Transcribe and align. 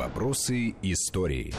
Вопросы 0.00 0.74
истории. 0.80 1.52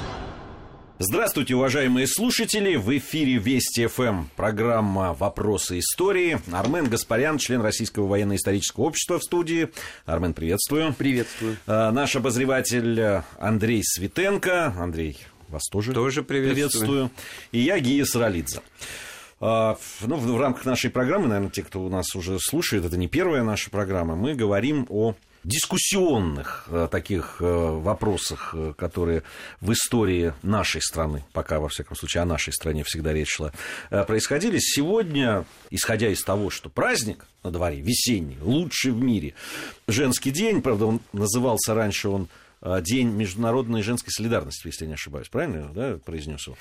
Здравствуйте, 0.97 1.53
уважаемые 1.53 2.07
слушатели! 2.07 2.75
В 2.75 2.97
эфире 2.97 3.35
Вести 3.35 3.85
ФМ. 3.85 4.23
Программа 4.35 5.13
«Вопросы 5.13 5.77
истории». 5.77 6.41
Армен 6.51 6.89
Гаспарян, 6.89 7.37
член 7.37 7.61
Российского 7.61 8.07
военно-исторического 8.07 8.85
общества 8.85 9.19
в 9.19 9.23
студии. 9.23 9.69
Армен, 10.07 10.33
приветствую. 10.33 10.95
Приветствую. 10.95 11.57
А, 11.67 11.91
наш 11.91 12.15
обозреватель 12.15 13.21
Андрей 13.37 13.83
Светенко. 13.83 14.73
Андрей, 14.75 15.19
вас 15.47 15.61
тоже, 15.71 15.93
тоже 15.93 16.23
приветствую. 16.23 16.71
приветствую. 16.71 17.11
И 17.51 17.59
я, 17.59 17.77
Гия 17.79 18.05
Саралидзе. 18.05 18.61
А, 19.39 19.77
ну, 20.01 20.15
в, 20.15 20.25
в 20.25 20.41
рамках 20.41 20.65
нашей 20.65 20.89
программы, 20.89 21.27
наверное, 21.27 21.51
те, 21.51 21.61
кто 21.61 21.83
у 21.83 21.89
нас 21.89 22.15
уже 22.15 22.39
слушает, 22.39 22.85
это 22.85 22.97
не 22.97 23.07
первая 23.07 23.43
наша 23.43 23.69
программа, 23.69 24.15
мы 24.15 24.33
говорим 24.33 24.87
о 24.89 25.13
дискуссионных 25.43 26.65
э, 26.67 26.87
таких 26.91 27.37
э, 27.39 27.45
вопросах, 27.45 28.53
э, 28.53 28.73
которые 28.77 29.23
в 29.59 29.71
истории 29.71 30.33
нашей 30.43 30.81
страны, 30.81 31.23
пока, 31.33 31.59
во 31.59 31.67
всяком 31.67 31.95
случае, 31.95 32.21
о 32.21 32.25
нашей 32.25 32.53
стране 32.53 32.83
всегда 32.83 33.11
речь 33.11 33.29
шла, 33.29 33.51
происходили. 33.89 34.59
Сегодня, 34.59 35.45
исходя 35.69 36.09
из 36.09 36.21
того, 36.23 36.49
что 36.49 36.69
праздник 36.69 37.25
на 37.43 37.51
дворе, 37.51 37.81
весенний, 37.81 38.37
лучший 38.41 38.91
в 38.91 39.01
мире, 39.01 39.33
женский 39.87 40.31
день, 40.31 40.61
правда, 40.61 40.85
он 40.85 41.01
назывался 41.11 41.73
раньше, 41.73 42.09
он 42.09 42.27
День 42.81 43.09
международной 43.09 43.81
женской 43.81 44.11
солидарности, 44.11 44.67
если 44.67 44.85
я 44.85 44.89
не 44.89 44.93
ошибаюсь. 44.93 45.29
Правильно 45.29 45.71
да, 45.73 45.97
произнес 45.97 46.45
его? 46.45 46.55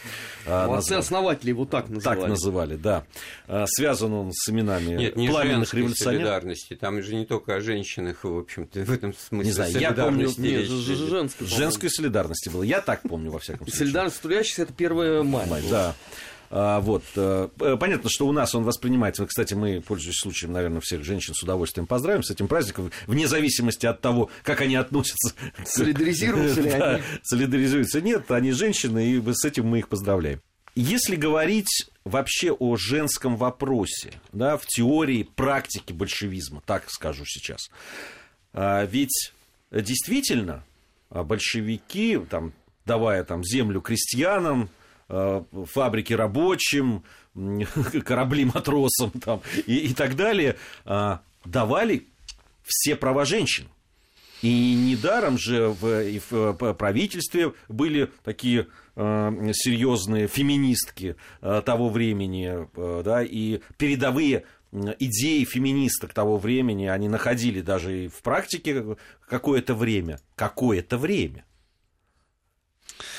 А, 0.47 0.79
отцы-основатели 0.79 1.51
его 1.51 1.67
так 1.67 1.91
называли. 1.91 2.21
Так 2.21 2.29
называли, 2.29 2.77
да. 2.77 3.05
А, 3.47 3.67
связан 3.67 4.13
он 4.15 4.33
с 4.33 4.49
именами 4.49 4.95
Нет, 4.97 5.17
не 5.17 5.29
пламенных 5.29 5.75
революционеров. 5.75 6.27
солидарности. 6.27 6.75
Там 6.75 7.03
же 7.03 7.15
не 7.15 7.27
только 7.27 7.57
о 7.57 7.61
женщинах, 7.61 8.25
в 8.25 8.39
общем-то, 8.39 8.81
в 8.81 8.91
этом 8.91 9.13
смысле 9.13 9.47
Не 9.47 9.53
знаю, 9.53 9.73
я 9.79 9.93
помню... 9.93 10.31
Нет, 10.39 10.67
женской, 10.67 11.47
женской 11.47 11.91
солидарности 11.91 12.49
было. 12.49 12.63
Я 12.63 12.81
так 12.81 13.03
помню, 13.03 13.31
во 13.31 13.39
всяком 13.39 13.67
случае. 13.67 13.79
Солидарность 13.87 14.23
трудящихся– 14.23 14.63
это 14.65 14.73
1 14.73 15.27
мая. 15.27 15.47
мая 15.47 15.63
да. 15.69 15.95
А, 16.53 16.81
вот. 16.81 17.05
Э, 17.15 17.49
понятно, 17.79 18.11
что 18.11 18.27
у 18.27 18.33
нас 18.33 18.55
он 18.57 18.65
воспринимается, 18.65 19.25
кстати, 19.25 19.55
мы, 19.55 19.81
пользуясь 19.81 20.17
случаем, 20.17 20.53
наверное, 20.53 20.81
всех 20.81 21.05
женщин 21.05 21.33
с 21.33 21.43
удовольствием 21.45 21.87
поздравим 21.87 22.25
с 22.25 22.31
этим 22.31 22.49
праздником, 22.49 22.91
вне 23.07 23.29
зависимости 23.29 23.87
от 23.87 24.01
того, 24.01 24.31
как 24.43 24.61
они 24.61 24.75
относятся. 24.75 25.33
Солидаризируются 25.65 26.61
ли 26.61 26.71
они? 26.71 27.03
Солидаризуются. 27.23 28.01
Нет, 28.01 28.29
они 28.33 28.51
женщины, 28.51 29.13
и 29.13 29.23
с 29.33 29.45
этим 29.45 29.67
мы 29.69 29.79
их 29.79 29.89
поздравляем. 29.89 30.41
Если 30.75 31.15
говорить 31.15 31.89
вообще 32.05 32.51
о 32.51 32.77
женском 32.77 33.37
вопросе, 33.37 34.13
да, 34.33 34.57
в 34.57 34.67
теории, 34.67 35.23
практике 35.23 35.95
большевизма, 35.95 36.63
так 36.67 36.91
скажу 36.91 37.25
сейчас, 37.27 37.71
а, 38.53 38.85
ведь 38.87 39.33
действительно 39.71 40.65
большевики, 41.11 42.19
там, 42.29 42.53
давая 42.87 43.23
там, 43.23 43.45
землю 43.45 43.81
крестьянам, 43.81 44.69
фабрики 45.67 46.13
рабочим, 46.13 47.05
корабли 48.05 48.45
матросам 48.45 49.11
там, 49.11 49.41
и, 49.67 49.77
и 49.77 49.95
так 49.95 50.17
далее, 50.17 50.57
э, 50.85 51.19
давали 51.45 52.07
все 52.65 52.97
права 52.97 53.25
женщин. 53.25 53.67
И 54.43 54.75
недаром 54.75 55.37
же 55.37 55.69
в, 55.69 56.03
и 56.03 56.19
в 56.31 56.55
правительстве 56.75 57.53
были 57.69 58.11
такие 58.25 58.69
э, 58.97 59.51
серьезные 59.53 60.29
феминистки 60.29 61.17
э, 61.43 61.63
того 61.65 61.91
времени, 61.91 62.67
э, 62.75 63.03
да, 63.05 63.23
и 63.23 63.61
передовые 63.77 64.45
идеи 64.73 65.45
феминисток 65.45 66.15
того 66.15 66.39
времени 66.39 66.87
они 66.87 67.09
находили 67.09 67.61
даже 67.61 68.05
и 68.05 68.09
в 68.09 68.23
практике 68.23 68.97
какое-то 69.29 69.75
время. 69.75 70.21
Какое-то 70.37 70.97
время. 70.97 71.45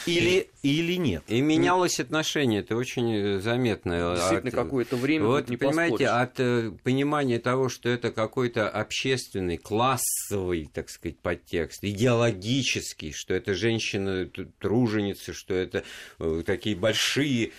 Или, 0.06 0.50
или 0.64 0.96
нет. 0.96 1.24
И 1.28 1.42
менялось 1.42 2.00
отношение, 2.00 2.62
это 2.62 2.76
очень 2.76 3.14
э, 3.14 3.40
заметно. 3.40 4.16
Действительно, 4.16 4.50
от, 4.50 4.66
какое-то 4.66 4.96
время 4.96 5.26
вот, 5.26 5.50
не 5.50 5.58
понимаете, 5.58 6.06
поспоришь. 6.06 6.10
от 6.10 6.40
э, 6.40 6.72
понимания 6.84 7.40
того, 7.40 7.70
что 7.70 7.90
это 7.90 8.12
какой-то 8.12 8.70
общественный, 8.70 9.58
классовый, 9.58 10.70
так 10.74 10.90
сказать, 10.90 11.20
подтекст, 11.20 11.84
идеологический, 11.84 13.12
что 13.12 13.34
это 13.34 13.54
женщина 13.54 14.30
труженицы, 14.60 15.34
что 15.34 15.54
это 15.54 15.84
э, 16.20 16.44
такие 16.46 16.76
большие 16.76 17.52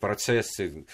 процессы 0.00 0.86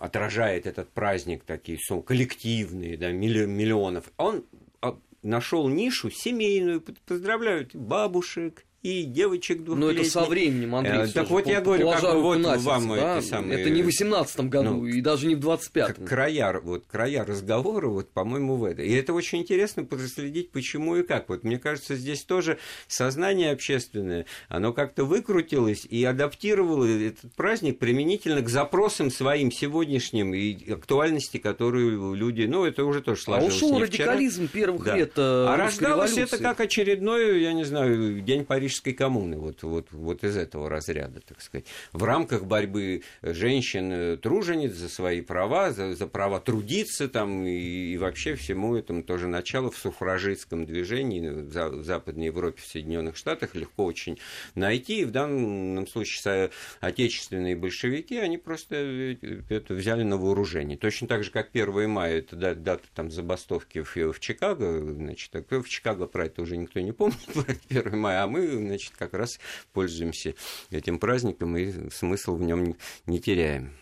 отражает 0.00 0.66
этот 0.66 0.90
праздник, 0.90 1.44
такие 1.44 1.78
коллективные, 2.06 2.96
да, 2.96 3.10
миллионов. 3.10 4.10
Он 4.16 4.44
а, 4.80 4.98
нашел 5.22 5.68
нишу 5.68 6.10
семейную, 6.10 6.82
поздравляют 7.06 7.74
бабушек, 7.74 8.64
и 8.82 9.02
девочек 9.02 9.64
двухлетних. 9.64 9.96
Но 9.96 10.00
это 10.02 10.10
со 10.10 10.24
временем, 10.24 10.74
Андрей. 10.76 11.00
Э, 11.00 11.08
так 11.08 11.28
вот 11.30 11.46
я 11.46 11.60
говорю, 11.60 11.90
как 11.90 12.02
бы 12.02 12.22
вот 12.22 12.38
Насис, 12.38 12.64
вам 12.64 12.88
да? 12.88 13.18
это 13.18 13.26
самое... 13.26 13.60
Это 13.60 13.70
не 13.70 13.82
в 13.82 13.86
18 13.86 14.40
году 14.42 14.70
ну, 14.70 14.86
и 14.86 15.00
даже 15.00 15.26
не 15.26 15.34
в 15.34 15.40
25-м. 15.40 16.06
Края, 16.06 16.60
вот, 16.62 16.84
края 16.86 17.24
разговора, 17.24 17.88
вот, 17.88 18.10
по-моему, 18.10 18.56
в 18.56 18.64
это. 18.64 18.82
И 18.82 18.92
это 18.92 19.12
очень 19.14 19.40
интересно 19.40 19.84
проследить, 19.84 20.52
почему 20.52 20.96
и 20.96 21.02
как. 21.02 21.28
Вот 21.28 21.42
мне 21.42 21.58
кажется, 21.58 21.96
здесь 21.96 22.22
тоже 22.22 22.58
сознание 22.86 23.50
общественное, 23.50 24.26
оно 24.48 24.72
как-то 24.72 25.04
выкрутилось 25.04 25.84
и 25.84 26.04
адаптировало 26.04 26.84
этот 26.84 27.32
праздник 27.34 27.80
применительно 27.80 28.42
к 28.42 28.48
запросам 28.48 29.10
своим 29.10 29.50
сегодняшним 29.50 30.34
и 30.34 30.70
актуальности, 30.70 31.38
которую 31.38 32.14
люди... 32.14 32.42
Ну, 32.42 32.64
это 32.64 32.84
уже 32.84 33.02
тоже 33.02 33.22
сложилось. 33.22 33.54
А 33.54 33.56
ушел 33.56 33.80
радикализм 33.80 34.46
вчера. 34.46 34.62
первых 34.62 34.84
да. 34.84 34.96
лет 34.96 35.12
э, 35.16 35.46
А 35.48 35.56
рождалось 35.56 36.12
революции. 36.12 36.36
это 36.36 36.42
как 36.42 36.60
очередной, 36.60 37.42
я 37.42 37.52
не 37.52 37.64
знаю, 37.64 38.20
день 38.20 38.44
Парижа 38.44 38.67
Парижской 38.68 38.92
коммуны, 38.92 39.38
вот, 39.38 39.62
вот, 39.62 39.88
вот 39.92 40.24
из 40.24 40.36
этого 40.36 40.68
разряда, 40.68 41.22
так 41.26 41.40
сказать. 41.40 41.64
В 41.92 42.04
рамках 42.04 42.44
борьбы 42.44 43.02
женщин-тружениц 43.22 44.74
за 44.74 44.90
свои 44.90 45.22
права, 45.22 45.72
за, 45.72 45.94
за 45.94 46.06
право 46.06 46.38
трудиться 46.38 47.08
там 47.08 47.46
и, 47.46 47.92
и 47.92 47.96
вообще 47.96 48.34
всему 48.34 48.76
этому 48.76 49.02
тоже 49.02 49.26
начало 49.26 49.70
в 49.70 49.78
суфражистском 49.78 50.66
движении 50.66 51.26
в, 51.26 51.50
за, 51.50 51.70
в 51.70 51.82
Западной 51.82 52.26
Европе, 52.26 52.60
в 52.60 52.66
Соединенных 52.66 53.16
Штатах 53.16 53.54
легко 53.54 53.86
очень 53.86 54.18
найти. 54.54 55.00
И 55.00 55.04
в 55.06 55.12
данном 55.12 55.86
случае 55.86 56.50
отечественные 56.80 57.56
большевики, 57.56 58.18
они 58.18 58.36
просто 58.36 59.16
это 59.48 59.72
взяли 59.72 60.02
на 60.02 60.18
вооружение. 60.18 60.76
Точно 60.76 61.08
так 61.08 61.24
же, 61.24 61.30
как 61.30 61.48
1 61.54 61.88
мая, 61.88 62.18
это 62.18 62.36
дата 62.36 62.84
там 62.94 63.10
забастовки 63.10 63.82
в, 63.82 63.96
в 63.96 64.20
Чикаго, 64.20 64.92
значит, 64.92 65.32
в 65.48 65.68
Чикаго 65.68 66.06
про 66.06 66.26
это 66.26 66.42
уже 66.42 66.58
никто 66.58 66.80
не 66.80 66.92
помнит, 66.92 67.24
про 67.32 67.54
1 67.70 67.98
мая, 67.98 68.24
а 68.24 68.26
мы 68.26 68.57
значит, 68.66 68.92
как 68.96 69.14
раз 69.14 69.38
пользуемся 69.72 70.34
этим 70.70 70.98
праздником 70.98 71.56
и 71.56 71.90
смысл 71.90 72.36
в 72.36 72.42
нем 72.42 72.76
не 73.06 73.20
теряем. 73.20 73.72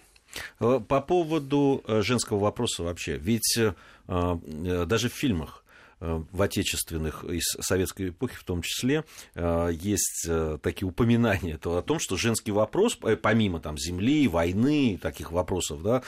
Э, 0.61 0.81
по 0.87 1.01
поводу 1.01 1.83
э, 1.87 2.03
женского 2.03 2.39
вопроса 2.39 2.83
вообще, 2.83 3.17
ведь 3.17 3.59
э, 3.59 3.75
даже 4.07 5.09
в 5.09 5.15
фильмах 5.15 5.65
в 6.01 6.43
отечественных 6.43 7.25
из 7.25 7.45
советской 7.61 8.11
эпохи 8.11 8.37
в 8.37 8.45
том 8.45 8.63
числе 8.63 9.05
э, 9.35 9.71
есть 9.73 10.27
э, 10.29 10.59
такие 10.63 10.87
упоминания 10.87 11.59
о 11.65 11.83
том, 11.83 11.99
что 11.99 12.17
женский 12.17 12.53
вопрос, 12.53 12.99
помимо 13.23 13.61
там, 13.61 13.79
земли, 13.79 14.29
войны, 14.29 14.99
таких 15.01 15.33
вопросов, 15.33 15.83
да, 15.83 16.03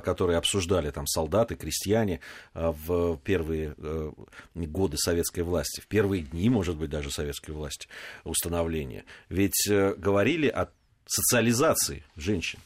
которые 0.00 0.38
обсуждали 0.38 0.90
там, 0.90 1.06
солдаты, 1.06 1.54
крестьяне 1.54 2.20
в 2.54 3.16
первые 3.18 3.74
годы 4.54 4.96
советской 4.98 5.40
власти, 5.40 5.80
в 5.80 5.86
первые 5.86 6.22
дни, 6.22 6.48
может 6.48 6.76
быть, 6.76 6.90
даже 6.90 7.10
советской 7.10 7.52
власти 7.52 7.88
установления, 8.24 9.04
ведь 9.28 9.66
говорили 9.68 10.48
о 10.48 10.68
социализации 11.06 12.04
женщин. 12.16 12.58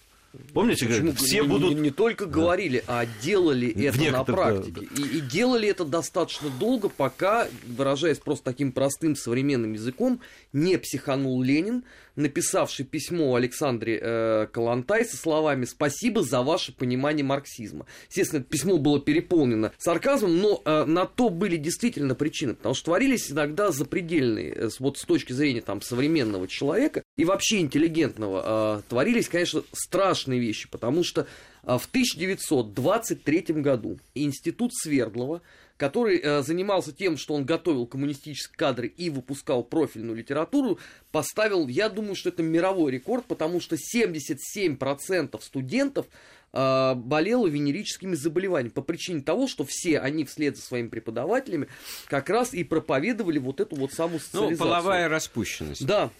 Помните, 0.52 0.86
Почему? 0.86 1.12
все 1.12 1.42
не, 1.42 1.48
будут... 1.48 1.74
Не, 1.74 1.80
не 1.80 1.90
только 1.90 2.26
говорили, 2.26 2.82
да. 2.86 3.00
а 3.00 3.06
делали 3.22 3.68
это 3.68 4.10
на 4.10 4.24
практике. 4.24 4.80
Да, 4.80 4.96
да. 4.96 5.02
И, 5.02 5.18
и 5.18 5.20
делали 5.20 5.68
это 5.68 5.84
достаточно 5.84 6.48
долго, 6.50 6.88
пока, 6.88 7.48
выражаясь 7.66 8.18
просто 8.18 8.44
таким 8.44 8.72
простым 8.72 9.16
современным 9.16 9.72
языком, 9.72 10.20
не 10.52 10.78
психанул 10.78 11.42
Ленин, 11.42 11.84
написавший 12.16 12.84
письмо 12.84 13.34
Александре 13.34 13.98
э, 14.02 14.46
Калантай 14.52 15.04
со 15.04 15.16
словами 15.16 15.64
«Спасибо 15.64 16.22
за 16.22 16.42
ваше 16.42 16.72
понимание 16.72 17.24
марксизма». 17.24 17.86
Естественно, 18.08 18.40
это 18.40 18.48
письмо 18.48 18.78
было 18.78 19.00
переполнено 19.00 19.72
сарказмом, 19.78 20.38
но 20.38 20.62
э, 20.64 20.84
на 20.84 21.06
то 21.06 21.28
были 21.28 21.56
действительно 21.56 22.14
причины, 22.14 22.54
потому 22.54 22.74
что 22.74 22.86
творились 22.86 23.30
иногда 23.30 23.70
запредельные, 23.70 24.52
э, 24.52 24.68
вот 24.78 24.98
с 24.98 25.04
точки 25.04 25.32
зрения 25.32 25.60
там, 25.60 25.82
современного 25.82 26.48
человека 26.48 27.02
и 27.16 27.24
вообще 27.24 27.60
интеллигентного, 27.60 28.78
э, 28.78 28.82
творились, 28.88 29.28
конечно, 29.28 29.62
страшные 29.72 30.40
вещи, 30.40 30.68
потому 30.68 31.04
что 31.04 31.26
э, 31.62 31.78
в 31.78 31.86
1923 31.86 33.42
году 33.60 33.98
Институт 34.14 34.72
Свердлова 34.74 35.42
который 35.76 36.18
э, 36.18 36.42
занимался 36.42 36.92
тем, 36.92 37.16
что 37.16 37.34
он 37.34 37.44
готовил 37.44 37.86
коммунистические 37.86 38.56
кадры 38.56 38.88
и 38.88 39.10
выпускал 39.10 39.62
профильную 39.62 40.16
литературу, 40.16 40.78
поставил, 41.12 41.68
я 41.68 41.88
думаю, 41.88 42.14
что 42.14 42.30
это 42.30 42.42
мировой 42.42 42.92
рекорд, 42.92 43.24
потому 43.26 43.60
что 43.60 43.76
77% 43.76 45.40
студентов 45.42 46.06
э, 46.52 46.94
болело 46.94 47.46
венерическими 47.46 48.14
заболеваниями 48.14 48.72
по 48.72 48.82
причине 48.82 49.20
того, 49.22 49.46
что 49.48 49.64
все 49.68 49.98
они 49.98 50.24
вслед 50.24 50.56
за 50.56 50.62
своими 50.62 50.88
преподавателями 50.88 51.68
как 52.06 52.30
раз 52.30 52.54
и 52.54 52.64
проповедовали 52.64 53.38
вот 53.38 53.60
эту 53.60 53.76
вот 53.76 53.92
самую 53.92 54.20
Ну, 54.20 54.24
социализацию. 54.24 54.58
половая 54.58 55.08
распущенность. 55.08 55.84
Да, 55.86 56.10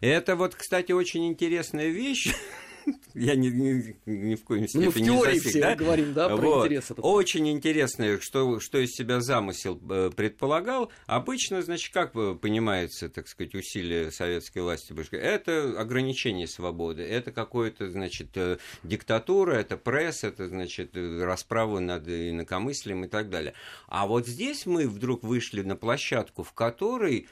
Это 0.00 0.36
вот, 0.36 0.54
кстати, 0.54 0.92
очень 0.92 1.26
интересная 1.28 1.88
вещь. 1.88 2.32
Я 3.14 3.34
ни, 3.34 3.48
ни- 3.48 3.96
ни 4.06 4.34
в 4.34 4.44
коем 4.44 4.66
Ну, 4.74 4.90
в 4.90 4.92
степени 4.94 5.08
не 5.10 5.18
засек, 5.22 5.42
все 5.42 5.60
да? 5.60 5.74
говорим, 5.74 6.12
да, 6.14 6.28
про 6.28 6.36
Вот. 6.36 6.66
интерес 6.66 6.84
этот. 6.84 7.00
Очень 7.00 7.48
интересно, 7.48 8.20
что, 8.20 8.60
что 8.60 8.78
из 8.78 8.90
себя 8.90 9.20
замысел 9.20 9.80
э, 9.90 10.10
предполагал. 10.14 10.90
Обычно, 11.06 11.62
значит, 11.62 11.92
как 11.92 12.14
э, 12.14 12.34
понимается, 12.40 13.08
так 13.08 13.28
сказать, 13.28 13.54
усилия 13.54 14.10
советской 14.10 14.60
власти? 14.62 14.94
Это 15.16 15.74
ограничение 15.80 16.46
свободы, 16.46 17.02
это 17.02 17.32
какое-то, 17.32 17.90
значит, 17.90 18.28
э, 18.36 18.58
диктатура, 18.84 19.54
это 19.54 19.76
пресс, 19.76 20.24
это, 20.24 20.48
значит, 20.48 20.92
расправа 20.94 21.80
над 21.80 22.08
инакомыслием 22.08 23.04
и 23.04 23.08
так 23.08 23.30
далее. 23.30 23.54
А 23.88 24.06
вот 24.06 24.26
здесь 24.26 24.66
мы 24.66 24.88
вдруг 24.88 25.22
вышли 25.24 25.62
на 25.62 25.76
площадку, 25.76 26.42
в 26.42 26.52
которой 26.52 27.28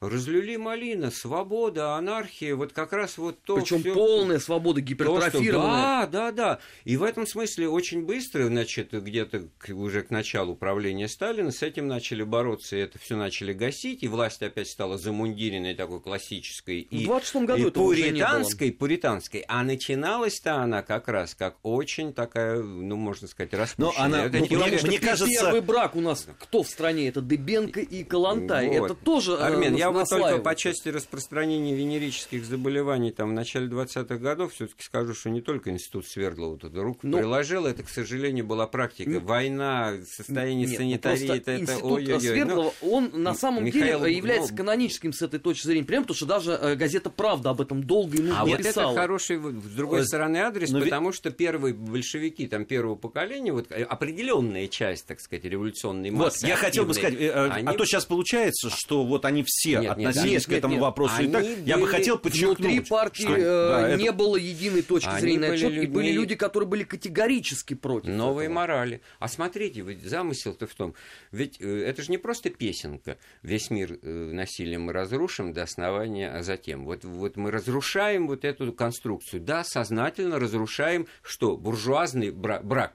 разлюли 0.00 0.56
малина, 0.56 1.10
свобода, 1.10 1.96
анархия, 1.96 2.54
вот 2.54 2.72
как 2.72 2.92
раз 2.92 3.18
вот 3.18 3.40
то 3.42 3.56
Причем 3.56 3.80
всё- 3.80 3.94
полная 3.94 4.38
свобода 4.38 4.80
то, 4.80 4.86
что- 4.86 4.94
гипертрофированная. 4.94 6.06
Да, 6.06 6.06
да, 6.06 6.32
да. 6.32 6.58
И 6.84 6.96
в 6.96 7.02
этом 7.02 7.26
смысле 7.26 7.68
очень 7.68 8.02
быстро, 8.04 8.46
значит, 8.46 8.92
где-то 8.92 9.48
уже 9.72 10.02
к 10.02 10.10
началу 10.10 10.54
правления 10.54 11.08
Сталина 11.08 11.50
с 11.50 11.62
этим 11.62 11.88
начали 11.88 12.22
бороться, 12.22 12.76
и 12.76 12.80
это 12.80 12.98
все 13.00 13.16
начали 13.16 13.52
гасить, 13.52 14.02
и 14.04 14.08
власть 14.08 14.40
опять 14.42 14.68
стала 14.68 14.98
замундиренной 14.98 15.74
такой 15.74 16.00
классической 16.00 16.80
и, 16.80 17.04
26 17.04 17.46
году 17.46 17.68
и 17.68 17.70
пуританской, 17.70 18.72
пуританской. 18.72 19.44
А 19.48 19.64
начиналась-то 19.64 20.56
она 20.56 20.82
как 20.82 21.08
раз 21.08 21.34
как 21.34 21.56
очень 21.64 22.12
такая, 22.12 22.60
ну, 22.62 22.94
можно 22.96 23.26
сказать, 23.26 23.52
распущенная. 23.52 23.92
Но 23.98 24.02
она- 24.04 24.24
Это 24.26 24.38
ну, 24.38 24.46
теория- 24.46 24.80
мне- 24.86 24.98
кажется- 25.00 25.26
Первый 25.28 25.60
брак 25.60 25.96
у 25.96 26.00
нас 26.00 26.26
кто 26.38 26.62
в 26.62 26.68
стране? 26.68 27.08
Это 27.08 27.20
Дыбенко 27.20 27.80
и 27.80 28.04
Калантай. 28.04 28.68
Вот. 28.68 28.84
Это 28.92 28.94
тоже 28.94 29.32
э, 29.32 29.36
Армен, 29.38 29.74
я 29.74 29.87
вот 29.92 30.08
только 30.08 30.38
по 30.38 30.54
части 30.54 30.88
распространения 30.88 31.74
венерических 31.74 32.44
заболеваний 32.44 33.10
там, 33.12 33.30
в 33.30 33.32
начале 33.32 33.66
20-х 33.68 34.16
годов 34.16 34.52
все-таки 34.52 34.82
скажу, 34.82 35.14
что 35.14 35.30
не 35.30 35.40
только 35.40 35.70
институт 35.70 36.06
Свердлова 36.06 36.58
тут 36.58 36.76
руку 36.76 37.00
Ну, 37.02 37.18
приложил, 37.18 37.66
это, 37.66 37.82
к 37.82 37.88
сожалению, 37.88 38.44
была 38.46 38.66
практика. 38.66 39.10
Н- 39.10 39.24
Война, 39.24 39.94
состояние 40.10 40.66
Нет, 40.66 40.70
ну 40.70 40.76
санитарии, 40.84 41.24
это, 41.24 41.50
это 41.52 41.60
институт 41.62 41.82
ой-ой-ой. 41.92 42.12
Ну, 42.14 42.20
Свердлова, 42.20 42.72
он 42.82 43.10
на 43.14 43.34
самом 43.34 43.64
Михаил, 43.64 44.00
деле 44.00 44.16
является 44.16 44.52
ну, 44.52 44.58
каноническим 44.58 45.12
с 45.12 45.22
этой 45.22 45.38
точки 45.40 45.66
зрения 45.66 45.84
примером, 45.84 46.04
потому 46.04 46.16
что 46.16 46.26
даже 46.26 46.52
э, 46.52 46.74
газета 46.76 47.10
«Правда» 47.10 47.50
об 47.50 47.60
этом 47.60 47.82
долго 47.84 48.16
и 48.16 48.20
нудно 48.20 48.40
А 48.40 48.44
вот 48.44 48.58
писала. 48.58 48.92
это 48.92 49.00
хороший, 49.00 49.38
вот, 49.38 49.54
с 49.54 49.74
другой 49.74 50.00
Э, 50.00 50.04
стороны, 50.04 50.36
адрес, 50.38 50.70
но 50.70 50.80
потому 50.80 51.12
что 51.12 51.30
первые 51.30 51.74
большевики 51.74 52.46
там, 52.46 52.64
первого 52.64 52.94
поколения, 52.94 53.52
вот 53.52 53.70
э, 53.70 53.82
определенная 53.82 54.68
часть, 54.68 55.06
так 55.06 55.20
сказать, 55.20 55.44
революционной 55.44 56.10
Вот, 56.10 56.18
массы 56.26 56.46
я 56.46 56.56
хотел 56.56 56.84
бы 56.84 56.94
сказать, 56.94 57.14
э, 57.14 57.26
э, 57.26 57.48
они- 57.50 57.68
а 57.68 57.72
то 57.74 57.84
сейчас 57.84 58.04
получается, 58.04 58.70
что 58.70 59.04
вот 59.04 59.24
они 59.24 59.44
все 59.46 59.77
Нет, 59.80 59.90
относились 59.92 60.32
нет, 60.32 60.46
к 60.46 60.52
этому 60.52 60.74
нет, 60.74 60.82
вопросу 60.82 61.14
и 61.20 61.24
они 61.24 61.32
так. 61.32 61.44
Я 61.64 61.78
бы 61.78 61.86
хотел 61.88 62.18
подчеркнуть, 62.18 62.58
Внутри 62.58 62.80
партии 62.80 63.22
что- 63.22 63.36
э, 63.36 63.40
да, 63.68 63.88
это- 63.88 64.02
не 64.02 64.12
было 64.12 64.36
единой 64.36 64.82
точки 64.82 65.08
Они 65.08 65.20
зрения 65.20 65.38
на 65.40 65.46
были 65.48 65.58
этот 65.60 65.72
счет, 65.74 65.82
и 65.84 65.86
были 65.86 66.06
людьми- 66.08 66.20
люди, 66.20 66.34
которые 66.34 66.68
были 66.68 66.84
категорически 66.84 67.74
против. 67.74 68.08
Новые 68.08 68.46
этого. 68.46 68.54
морали. 68.56 69.00
А 69.18 69.28
смотрите, 69.28 69.80
ведь 69.82 70.02
замысел-то 70.02 70.66
в 70.66 70.74
том, 70.74 70.94
ведь 71.32 71.60
э, 71.60 71.84
это 71.86 72.02
же 72.02 72.10
не 72.10 72.18
просто 72.18 72.50
песенка. 72.50 73.18
Весь 73.42 73.70
мир 73.70 73.98
э, 74.02 74.30
насилием 74.32 74.82
мы 74.82 74.92
разрушим 74.92 75.52
до 75.52 75.62
основания, 75.62 76.30
а 76.30 76.42
затем. 76.42 76.84
Вот, 76.84 77.04
вот 77.04 77.36
мы 77.36 77.50
разрушаем 77.50 78.26
вот 78.26 78.44
эту 78.44 78.72
конструкцию. 78.72 79.40
Да, 79.42 79.64
сознательно 79.64 80.38
разрушаем 80.38 81.06
что? 81.22 81.56
Буржуазный 81.56 82.30
бра- 82.30 82.60
брак 82.62 82.94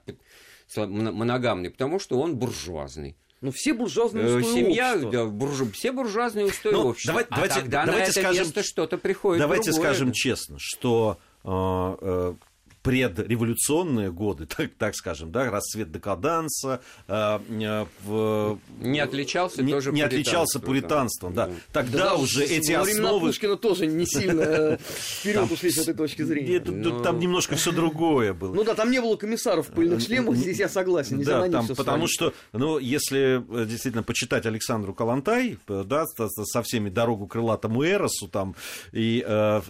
моно- 0.76 1.12
моногамный, 1.12 1.70
потому 1.70 1.98
что 1.98 2.18
он 2.18 2.36
буржуазный. 2.36 3.16
Ну, 3.44 3.50
все 3.52 3.74
буржуазные 3.74 4.24
Э, 4.24 4.36
устои 4.38 4.54
Семья, 4.54 4.92
общества. 4.94 5.12
да, 5.12 5.24
буржу- 5.26 5.70
все 5.72 5.92
буржуазные 5.92 6.46
устои 6.46 6.72
Ну, 6.72 6.86
общества. 6.88 7.12
давай- 7.12 7.26
а 7.28 7.34
давайте- 7.34 7.54
тогда 7.56 7.84
давайте 7.84 8.06
на 8.06 8.10
это 8.10 8.20
скажем- 8.20 8.44
место 8.46 8.62
что-то 8.62 8.96
приходит 8.96 9.40
Давайте 9.42 9.70
другое. 9.70 9.90
скажем 9.90 10.12
честно, 10.12 10.56
что 10.58 11.18
э, 11.44 11.48
э, 11.50 12.34
предреволюционные 12.84 14.12
годы, 14.12 14.46
так, 14.56 14.70
так 14.78 14.94
скажем, 14.94 15.32
да, 15.32 15.50
расцвет 15.50 15.90
декаданса, 15.90 16.80
э, 17.08 17.38
э, 17.48 17.86
в- 18.04 18.58
Не 18.80 19.00
отличался 19.00 19.62
не, 19.62 19.72
тоже 19.72 19.90
не 19.90 20.02
отличался 20.02 20.60
пуританством, 20.60 21.34
да. 21.34 21.46
Ну, 21.46 21.54
Тогда 21.72 21.98
Да, 22.10 22.14
уже 22.14 22.44
эти 22.44 22.72
времена 22.72 22.82
основы... 22.82 23.28
Пушкина 23.28 23.56
тоже 23.56 23.86
не 23.86 24.06
сильно 24.06 24.42
э, 24.42 24.78
вперед 24.78 25.50
ушли 25.50 25.70
с 25.70 25.78
этой 25.78 25.94
точки 25.94 26.22
зрения. 26.22 26.60
Тут 26.60 26.74
Ну. 26.74 27.02
там 27.02 27.18
немножко 27.18 27.56
все 27.56 27.72
другое 27.72 28.34
было. 28.34 28.54
Ну 28.54 28.64
да, 28.64 28.74
там 28.74 28.90
не 28.90 29.00
было 29.00 29.16
комиссаров 29.16 29.68
в 29.68 29.70
пыльных 29.72 30.00
шлемах, 30.00 30.36
здесь 30.36 30.58
я 30.58 30.68
согласен, 30.68 31.22
Да, 31.22 31.48
там, 31.48 31.66
потому 31.68 32.06
что, 32.06 32.34
ну, 32.52 32.78
если 32.78 33.42
э, 33.62 33.66
действительно 33.66 34.02
почитать 34.02 34.44
Александру 34.44 34.92
Калантай, 34.92 35.58
э, 35.68 35.84
да, 35.86 36.04
со, 36.06 36.62
всеми 36.62 36.90
дорогу 36.90 37.26
крылатому 37.26 37.82
Эросу, 37.82 38.28
там, 38.28 38.54
и 38.92 39.24
э, 39.26 39.62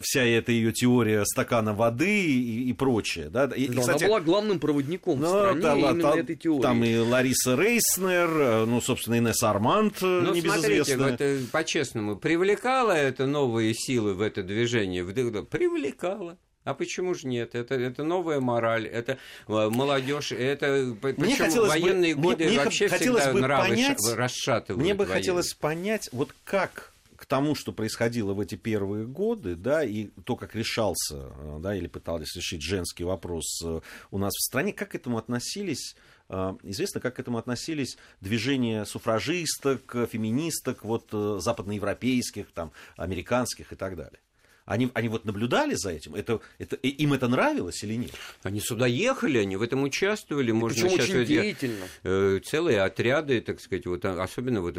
вся 0.00 0.24
эта 0.24 0.50
ее 0.50 0.72
теория 0.72 1.24
стакана 1.24 1.72
воды 1.72 2.26
и, 2.26 2.55
и 2.64 2.72
прочее, 2.72 3.28
да, 3.30 3.44
и, 3.46 3.68
Да, 3.68 3.80
кстати, 3.80 4.04
она 4.04 4.08
была 4.08 4.20
главным 4.20 4.58
проводником 4.60 5.18
в 5.18 5.22
ну, 5.22 5.28
стране 5.28 5.60
там, 5.62 5.78
именно 5.78 6.02
там- 6.02 6.18
этой 6.18 6.36
теории. 6.36 6.62
там 6.62 6.84
и 6.84 6.96
Лариса 6.96 7.54
Рейснер, 7.56 8.28
э, 8.30 8.64
ну, 8.66 8.80
собственно, 8.80 9.18
Инесс 9.18 9.42
Арманд, 9.42 10.02
э, 10.02 10.06
Ну, 10.06 10.26
смотрите, 10.34 10.48
небезызвестная. 10.48 11.10
вот, 11.12 11.20
э, 11.20 11.38
по-честному, 11.52 12.16
привлекала 12.16 12.92
это 12.92 13.26
новые 13.26 13.74
силы 13.74 14.14
в 14.14 14.20
это 14.20 14.42
движение? 14.42 15.04
Привлекала. 15.04 16.38
А 16.64 16.74
почему 16.74 17.14
же 17.14 17.28
нет? 17.28 17.54
Это, 17.54 17.76
это 17.76 18.02
новая 18.02 18.40
мораль, 18.40 18.86
это 18.88 19.18
молодежь, 19.46 20.32
это 20.32 20.94
Мне 21.16 21.36
хотелось 21.36 21.72
бы- 21.72 21.80
военные 21.80 22.14
мне- 22.14 22.22
годы 22.22 22.46
мне 22.48 22.58
вообще 22.58 22.88
хотелось 22.88 23.20
всегда 23.22 23.34
бы 23.34 23.40
нравы 23.40 23.68
понять- 23.68 24.00
ша- 24.04 24.16
расшатывают. 24.16 24.82
Мне 24.82 24.94
бы 24.94 25.04
военных. 25.04 25.16
хотелось 25.16 25.54
понять, 25.54 26.08
вот 26.10 26.34
как 26.44 26.92
к 27.16 27.26
тому, 27.26 27.54
что 27.54 27.72
происходило 27.72 28.34
в 28.34 28.40
эти 28.40 28.54
первые 28.54 29.06
годы, 29.06 29.54
да, 29.56 29.82
и 29.84 30.08
то, 30.24 30.36
как 30.36 30.54
решался, 30.54 31.32
э, 31.36 31.58
да, 31.60 31.74
или 31.74 31.86
пытались 31.86 32.34
решить 32.36 32.62
женский 32.62 33.04
вопрос 33.04 33.60
э, 33.64 33.80
у 34.10 34.18
нас 34.18 34.32
в 34.34 34.42
стране, 34.44 34.72
как 34.72 34.90
к 34.90 34.94
этому 34.94 35.18
относились 35.18 35.96
э, 36.28 36.54
Известно, 36.62 37.00
как 37.00 37.16
к 37.16 37.20
этому 37.20 37.38
относились 37.38 37.96
движения 38.20 38.84
суфражисток, 38.84 39.96
феминисток, 40.10 40.84
вот 40.84 41.08
западноевропейских, 41.42 42.46
там, 42.52 42.72
американских 42.96 43.72
и 43.72 43.76
так 43.76 43.96
далее. 43.96 44.18
Они, 44.64 44.90
они 44.94 45.08
вот 45.08 45.24
наблюдали 45.24 45.74
за 45.74 45.90
этим? 45.90 46.16
Это, 46.16 46.40
это, 46.58 46.74
и- 46.76 46.88
им 46.88 47.12
это 47.12 47.28
нравилось 47.28 47.84
или 47.84 47.94
нет? 47.94 48.10
Они 48.42 48.58
сюда 48.58 48.86
ехали, 48.88 49.38
они 49.38 49.56
в 49.56 49.62
этом 49.62 49.84
участвовали. 49.84 50.50
Можно 50.50 50.82
Причем 50.82 50.90
сейчас 50.90 51.08
очень 51.10 51.24
деятельно. 51.26 51.84
э, 52.02 52.40
целые 52.44 52.82
отряды, 52.82 53.40
так 53.40 53.60
сказать, 53.60 53.86
вот, 53.86 54.04
а- 54.04 54.20
особенно 54.20 54.60
вот 54.60 54.76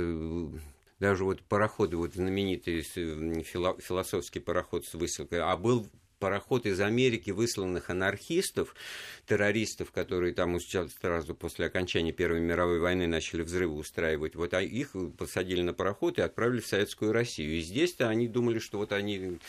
даже 1.00 1.24
вот 1.24 1.42
пароходы, 1.44 1.98
вот 1.98 2.14
знаменитый 2.14 2.82
философский 2.82 4.40
пароход 4.40 4.86
с 4.86 4.94
высылкой, 4.94 5.42
а 5.42 5.56
был 5.56 5.88
пароход 6.20 6.66
из 6.66 6.80
Америки, 6.80 7.32
высланных 7.32 7.90
анархистов, 7.90 8.76
террористов, 9.26 9.92
которые 9.92 10.34
там 10.34 10.58
сразу 10.60 11.36
после 11.36 11.66
окончания 11.66 12.12
Первой 12.12 12.40
мировой 12.40 12.80
войны 12.80 13.08
начали 13.08 13.42
взрывы 13.42 13.76
устраивать. 13.76 14.36
Вот 14.36 14.54
а 14.54 14.62
их 14.62 14.96
посадили 15.18 15.62
на 15.62 15.74
пароход 15.74 16.18
и 16.18 16.22
отправили 16.22 16.62
в 16.62 16.68
Советскую 16.68 17.12
Россию. 17.12 17.58
И 17.58 17.62
здесь-то 17.62 18.08
они 18.10 18.28
думали, 18.28 18.60
что 18.60 18.78
вот 18.78 18.92
они 18.94 19.40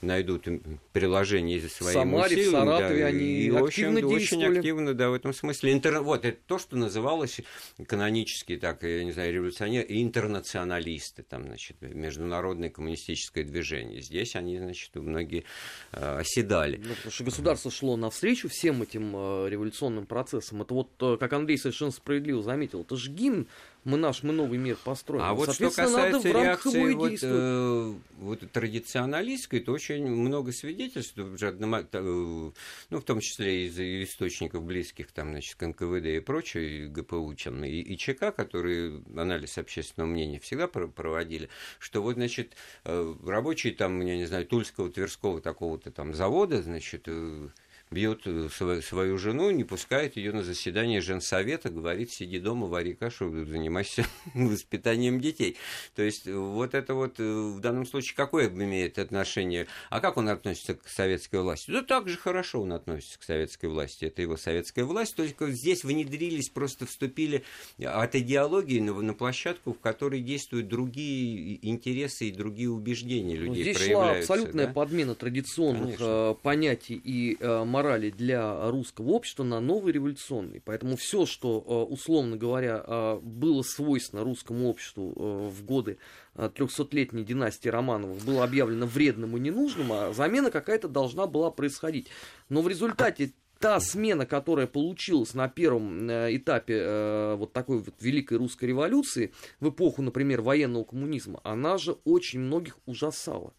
найдут 0.00 0.46
приложение 0.92 1.60
своим 1.68 1.94
Самаре, 1.94 2.36
в 2.36 2.38
усилиям, 2.38 2.52
Саратове 2.52 3.00
да, 3.00 3.06
они 3.06 3.24
и 3.24 3.50
активно 3.50 3.62
очень, 3.62 4.04
очень 4.04 4.18
действовали. 4.18 4.58
активно, 4.58 4.94
да, 4.94 5.10
в 5.10 5.14
этом 5.14 5.32
смысле. 5.32 5.72
Интер... 5.72 6.00
Вот, 6.00 6.24
это 6.24 6.38
то, 6.46 6.58
что 6.58 6.76
называлось 6.76 7.40
канонически, 7.86 8.56
так, 8.56 8.82
я 8.82 9.04
не 9.04 9.12
знаю, 9.12 9.32
революционеры 9.32 9.86
интернационалисты, 9.88 11.22
там, 11.22 11.44
значит, 11.44 11.80
международное 11.80 12.70
коммунистическое 12.70 13.44
движение. 13.44 14.02
Здесь 14.02 14.36
они, 14.36 14.58
значит, 14.58 14.94
многие 14.94 15.44
э, 15.92 16.11
оседали. 16.18 16.80
Ну, 16.82 16.94
потому 16.94 17.10
что 17.12 17.24
государство 17.24 17.70
шло 17.70 17.96
навстречу 17.96 18.48
всем 18.48 18.82
этим 18.82 19.12
э, 19.14 19.48
революционным 19.48 20.06
процессам. 20.06 20.62
Это 20.62 20.74
вот, 20.74 20.90
э, 21.00 21.16
как 21.18 21.32
Андрей 21.32 21.58
совершенно 21.58 21.90
справедливо 21.90 22.42
заметил, 22.42 22.82
это 22.82 22.96
же 22.96 23.10
гимн 23.10 23.46
«Мы 23.84 23.98
наш, 23.98 24.22
мы 24.22 24.32
новый 24.32 24.58
мир 24.58 24.76
построим». 24.84 25.22
А 25.24 25.34
вот 25.34 25.54
что 25.54 25.70
касается 25.70 26.28
реакции 26.28 26.92
вот, 26.92 27.18
э, 27.20 27.94
вот 28.18 28.52
традиционалистской, 28.52 29.58
то 29.60 29.72
очень 29.72 30.06
много 30.06 30.52
свидетельств, 30.52 31.14
э, 31.16 32.50
ну, 32.90 33.00
в 33.00 33.02
том 33.02 33.20
числе 33.20 33.66
из 33.66 33.78
источников 33.78 34.62
близких 34.62 35.10
там, 35.10 35.30
значит, 35.30 35.56
к 35.56 35.66
НКВД 35.66 36.06
и 36.06 36.20
прочее, 36.20 36.84
и 36.84 36.86
ГПУ, 36.86 37.34
чем, 37.34 37.64
и, 37.64 37.80
и 37.80 37.96
ЧК, 37.96 38.30
которые 38.30 39.02
анализ 39.16 39.58
общественного 39.58 40.08
мнения 40.08 40.38
всегда 40.38 40.68
про- 40.68 40.86
проводили, 40.86 41.48
что 41.80 42.02
вот, 42.02 42.14
значит, 42.14 42.54
э, 42.84 43.14
рабочие 43.26 43.74
там, 43.74 44.00
я 44.00 44.16
не 44.16 44.26
знаю, 44.26 44.46
Тульского, 44.46 44.90
Тверского 44.90 45.40
такого-то 45.40 45.90
там 45.90 46.14
завода, 46.14 46.62
значит, 46.62 47.04
э, 47.06 47.48
бьет 47.92 48.22
э, 48.26 48.48
свою, 48.50 49.18
жену, 49.18 49.50
не 49.50 49.64
пускает 49.64 50.16
ее 50.16 50.32
на 50.32 50.42
заседание 50.42 51.00
женсовета, 51.00 51.70
говорит, 51.70 52.10
сиди 52.10 52.38
дома, 52.38 52.66
вари 52.66 52.94
кашу, 52.94 53.44
занимайся 53.44 54.04
воспитанием 54.34 55.20
детей. 55.20 55.56
То 55.94 56.02
есть 56.02 56.26
вот 56.26 56.74
это 56.74 56.94
вот 56.94 57.18
в 57.18 57.60
данном 57.60 57.86
случае 57.86 58.16
какое 58.16 58.48
имеет 58.48 58.98
отношение? 58.98 59.66
А 59.90 60.00
как 60.00 60.16
он 60.16 60.28
относится 60.28 60.74
к 60.74 60.88
советской 60.88 61.40
власти? 61.40 61.70
Да 61.70 61.82
так 61.82 62.08
же 62.08 62.16
хорошо 62.16 62.62
он 62.62 62.72
относится 62.72 63.18
к 63.18 63.22
советской 63.22 63.66
власти. 63.66 64.06
Это 64.06 64.22
его 64.22 64.36
советская 64.36 64.84
власть, 64.84 65.14
только 65.14 65.50
здесь 65.50 65.84
внедрились, 65.84 66.48
просто 66.48 66.86
вступили 66.86 67.44
от 67.84 68.14
идеологии 68.14 68.80
на, 68.80 69.14
площадку, 69.14 69.72
в 69.74 69.80
которой 69.80 70.20
действуют 70.20 70.68
другие 70.68 71.58
интересы 71.68 72.28
и 72.28 72.32
другие 72.32 72.70
убеждения 72.70 73.36
людей. 73.36 73.48
Ну, 73.48 73.54
здесь 73.54 73.76
проявляются, 73.76 74.26
шла 74.26 74.34
абсолютная 74.34 74.66
да? 74.66 74.72
подмена 74.72 75.14
традиционных 75.14 75.98
Конечно. 75.98 76.04
э, 76.04 76.34
понятий 76.42 77.00
и 77.02 77.36
э, 77.38 77.64
морали 77.82 78.10
для 78.10 78.70
русского 78.70 79.10
общества 79.10 79.42
на 79.42 79.60
новый 79.60 79.92
революционный. 79.92 80.62
Поэтому 80.64 80.96
все, 80.96 81.26
что, 81.26 81.64
э, 81.66 81.92
условно 81.92 82.36
говоря, 82.36 82.82
э, 82.86 83.18
было 83.20 83.62
свойственно 83.62 84.22
русскому 84.22 84.68
обществу 84.68 85.12
э, 85.16 85.48
в 85.48 85.64
годы 85.64 85.98
э, 86.36 86.48
300-летней 86.54 87.24
династии 87.24 87.68
Романовых, 87.68 88.24
было 88.24 88.44
объявлено 88.44 88.86
вредным 88.86 89.36
и 89.36 89.40
ненужным, 89.40 89.92
а 89.92 90.12
замена 90.12 90.52
какая-то 90.52 90.88
должна 90.88 91.26
была 91.26 91.50
происходить. 91.50 92.06
Но 92.48 92.62
в 92.62 92.68
результате 92.68 93.32
та 93.58 93.80
смена, 93.80 94.26
которая 94.26 94.68
получилась 94.68 95.34
на 95.34 95.48
первом 95.48 96.08
этапе 96.08 97.34
вот 97.36 97.52
такой 97.52 97.78
вот 97.78 97.94
великой 98.00 98.38
русской 98.38 98.64
революции, 98.64 99.32
в 99.60 99.68
эпоху, 99.68 100.02
например, 100.02 100.40
военного 100.40 100.82
коммунизма, 100.82 101.40
она 101.44 101.78
же 101.78 101.92
очень 102.04 102.40
многих 102.40 102.78
ужасала. 102.86 103.52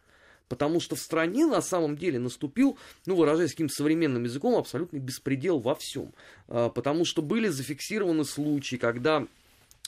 Потому 0.50 0.80
что 0.80 0.96
в 0.96 1.00
стране 1.00 1.46
на 1.46 1.62
самом 1.62 1.98
деле 1.98 2.20
наступил, 2.20 2.78
ну, 3.06 3.16
выражаясь 3.16 3.52
каким-то 3.52 3.74
современным 3.74 4.24
языком, 4.24 4.56
абсолютный 4.56 5.00
беспредел 5.00 5.60
во 5.60 5.76
всем. 5.76 6.14
Э, 6.48 6.70
потому 6.74 7.06
что 7.06 7.22
были 7.22 7.48
зафиксированы 7.48 8.26
случаи, 8.26 8.76
когда 8.76 9.26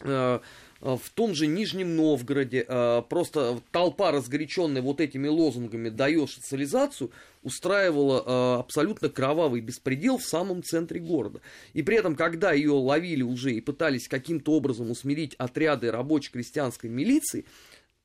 э, 0.01 0.39
в 0.81 1.09
том 1.13 1.33
же 1.33 1.47
Нижнем 1.47 1.95
Новгороде 1.95 2.65
э, 2.67 3.01
просто 3.09 3.59
толпа, 3.71 4.11
разгоряченная 4.11 4.81
вот 4.81 5.01
этими 5.01 5.27
лозунгами 5.27 5.89
«даешь 5.89 6.35
социализацию», 6.35 7.11
устраивала 7.43 8.23
э, 8.25 8.59
абсолютно 8.59 9.09
кровавый 9.09 9.61
беспредел 9.61 10.17
в 10.17 10.23
самом 10.25 10.63
центре 10.63 10.99
города. 10.99 11.41
И 11.73 11.81
при 11.81 11.97
этом, 11.97 12.15
когда 12.15 12.51
ее 12.51 12.71
ловили 12.71 13.23
уже 13.23 13.53
и 13.53 13.61
пытались 13.61 14.07
каким-то 14.07 14.51
образом 14.53 14.91
усмирить 14.91 15.35
отряды 15.35 15.91
рабоче-крестьянской 15.91 16.89
милиции, 16.89 17.45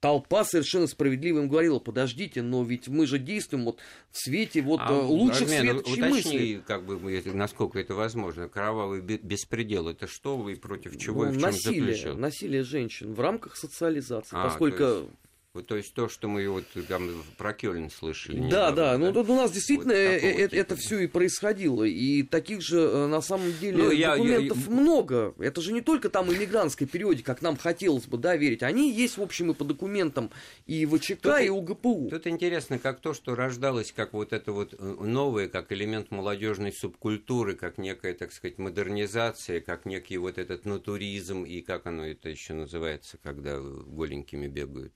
толпа 0.00 0.44
совершенно 0.44 0.86
справедливо 0.86 1.40
им 1.40 1.48
говорила, 1.48 1.78
подождите, 1.78 2.42
но 2.42 2.62
ведь 2.64 2.88
мы 2.88 3.06
же 3.06 3.18
действуем 3.18 3.64
вот 3.66 3.78
в 4.10 4.18
свете 4.18 4.62
вот 4.62 4.80
А, 4.82 4.90
э, 4.92 5.02
лучших 5.02 5.42
Армен, 5.42 5.60
светочей 5.60 5.92
уточни, 5.92 6.10
мыслей. 6.10 6.62
как 6.66 6.84
бы, 6.84 6.98
насколько 7.34 7.78
это 7.78 7.94
возможно. 7.94 8.48
Кровавый 8.48 9.00
бе- 9.02 9.18
беспредел, 9.18 9.88
это 9.88 10.06
что 10.06 10.36
вы 10.36 10.56
против 10.56 10.96
чего 10.98 11.24
Ну, 11.24 11.30
и 11.30 11.32
в 11.32 11.34
чем 11.34 11.42
насилие, 11.42 11.94
заключен? 11.94 12.20
насилие 12.20 12.62
женщин 12.64 13.14
в 13.14 13.20
рамках 13.20 13.56
социализации, 13.56 14.36
А, 14.36 14.44
поскольку... 14.48 14.78
то 14.78 15.08
Вот, 15.52 15.66
то 15.66 15.76
есть 15.76 15.94
то, 15.94 16.08
что 16.08 16.28
мы 16.28 16.48
вот 16.48 16.64
там 16.86 17.10
про 17.36 17.52
Кёльн 17.52 17.90
слышали. 17.90 18.36
Да, 18.38 18.70
недавно, 18.70 18.76
да, 18.76 18.98
ну 18.98 19.12
тут 19.12 19.30
у 19.30 19.34
нас 19.34 19.50
действительно 19.50 19.94
Вот 19.94 19.98
э, 20.00 20.18
э, 20.20 20.48
типа. 20.48 20.54
это 20.54 20.76
все 20.76 21.00
и 21.00 21.06
происходило. 21.08 21.82
И 21.82 22.22
таких 22.22 22.62
же 22.62 22.78
э, 22.78 23.06
на 23.08 23.20
самом 23.20 23.52
деле 23.58 23.76
Ну, 23.82 23.90
я- 23.90 24.12
документов 24.14 24.58
я- 24.68 24.70
много. 24.72 25.34
Это 25.40 25.60
же 25.60 25.72
не 25.72 25.80
только 25.80 26.08
там 26.08 26.32
иммигрантской 26.32 26.86
периоде, 26.86 27.24
как 27.24 27.42
нам 27.42 27.56
хотелось 27.56 28.06
бы 28.06 28.16
да, 28.16 28.36
верить. 28.36 28.62
Они 28.62 28.92
есть, 28.92 29.18
в 29.18 29.22
общем, 29.22 29.50
и 29.50 29.54
по 29.54 29.64
документам 29.64 30.30
и 30.66 30.86
ВЧК, 30.86 31.16
Тут- 31.38 31.40
и 31.42 31.50
УГПУ. 31.50 32.08
Тут 32.10 32.28
интересно, 32.28 32.78
как 32.78 33.00
то, 33.00 33.12
что 33.12 33.34
рождалось 33.34 33.90
как 33.90 34.12
вот 34.12 34.32
это 34.32 34.52
вот 34.52 34.78
новое, 34.80 35.48
как 35.48 35.72
элемент 35.72 36.12
молодежной 36.12 36.72
субкультуры, 36.72 37.56
как 37.56 37.76
некая, 37.76 38.14
так 38.14 38.32
сказать, 38.32 38.58
модернизация, 38.58 39.60
как 39.60 39.84
некий 39.84 40.16
вот 40.16 40.38
этот 40.38 40.64
натуризм, 40.64 41.42
и 41.42 41.60
как 41.60 41.86
оно 41.88 42.06
это 42.06 42.28
еще 42.28 42.52
называется, 42.54 43.18
когда 43.20 43.58
голенькими 43.58 44.46
бегают. 44.46 44.92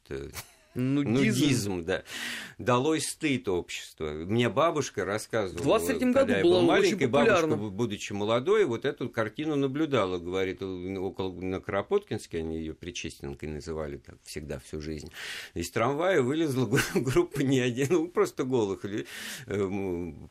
Э, 0.74 0.80
Нудизм. 0.80 1.12
Нудизм, 1.14 1.84
да. 1.84 2.02
Долой 2.58 3.00
стыд 3.00 3.48
общества. 3.48 4.10
Мне 4.10 4.48
бабушка 4.48 5.04
рассказывала, 5.04 5.62
В 5.62 5.66
23-м 5.84 6.12
когда 6.12 6.20
году 6.24 6.32
я 6.36 6.42
было 6.42 6.60
был 6.60 6.66
популярно. 7.08 7.56
бабушка, 7.56 7.70
будучи 7.74 8.12
молодой, 8.12 8.64
вот 8.64 8.84
эту 8.84 9.08
картину 9.08 9.56
наблюдала, 9.56 10.18
говорит, 10.18 10.62
около 10.62 11.32
на 11.40 11.60
Кропоткинске, 11.60 12.38
они 12.38 12.58
ее 12.58 12.74
Причестенкой 12.74 13.48
называли 13.48 13.96
так 13.98 14.16
всегда 14.24 14.58
всю 14.60 14.80
жизнь. 14.80 15.10
Из 15.54 15.70
трамвая 15.70 16.22
вылезла 16.22 16.66
гру- 16.66 16.80
группа 16.94 17.40
не 17.40 17.60
один, 17.60 17.88
ну, 17.90 18.08
просто 18.08 18.44
голых 18.44 18.84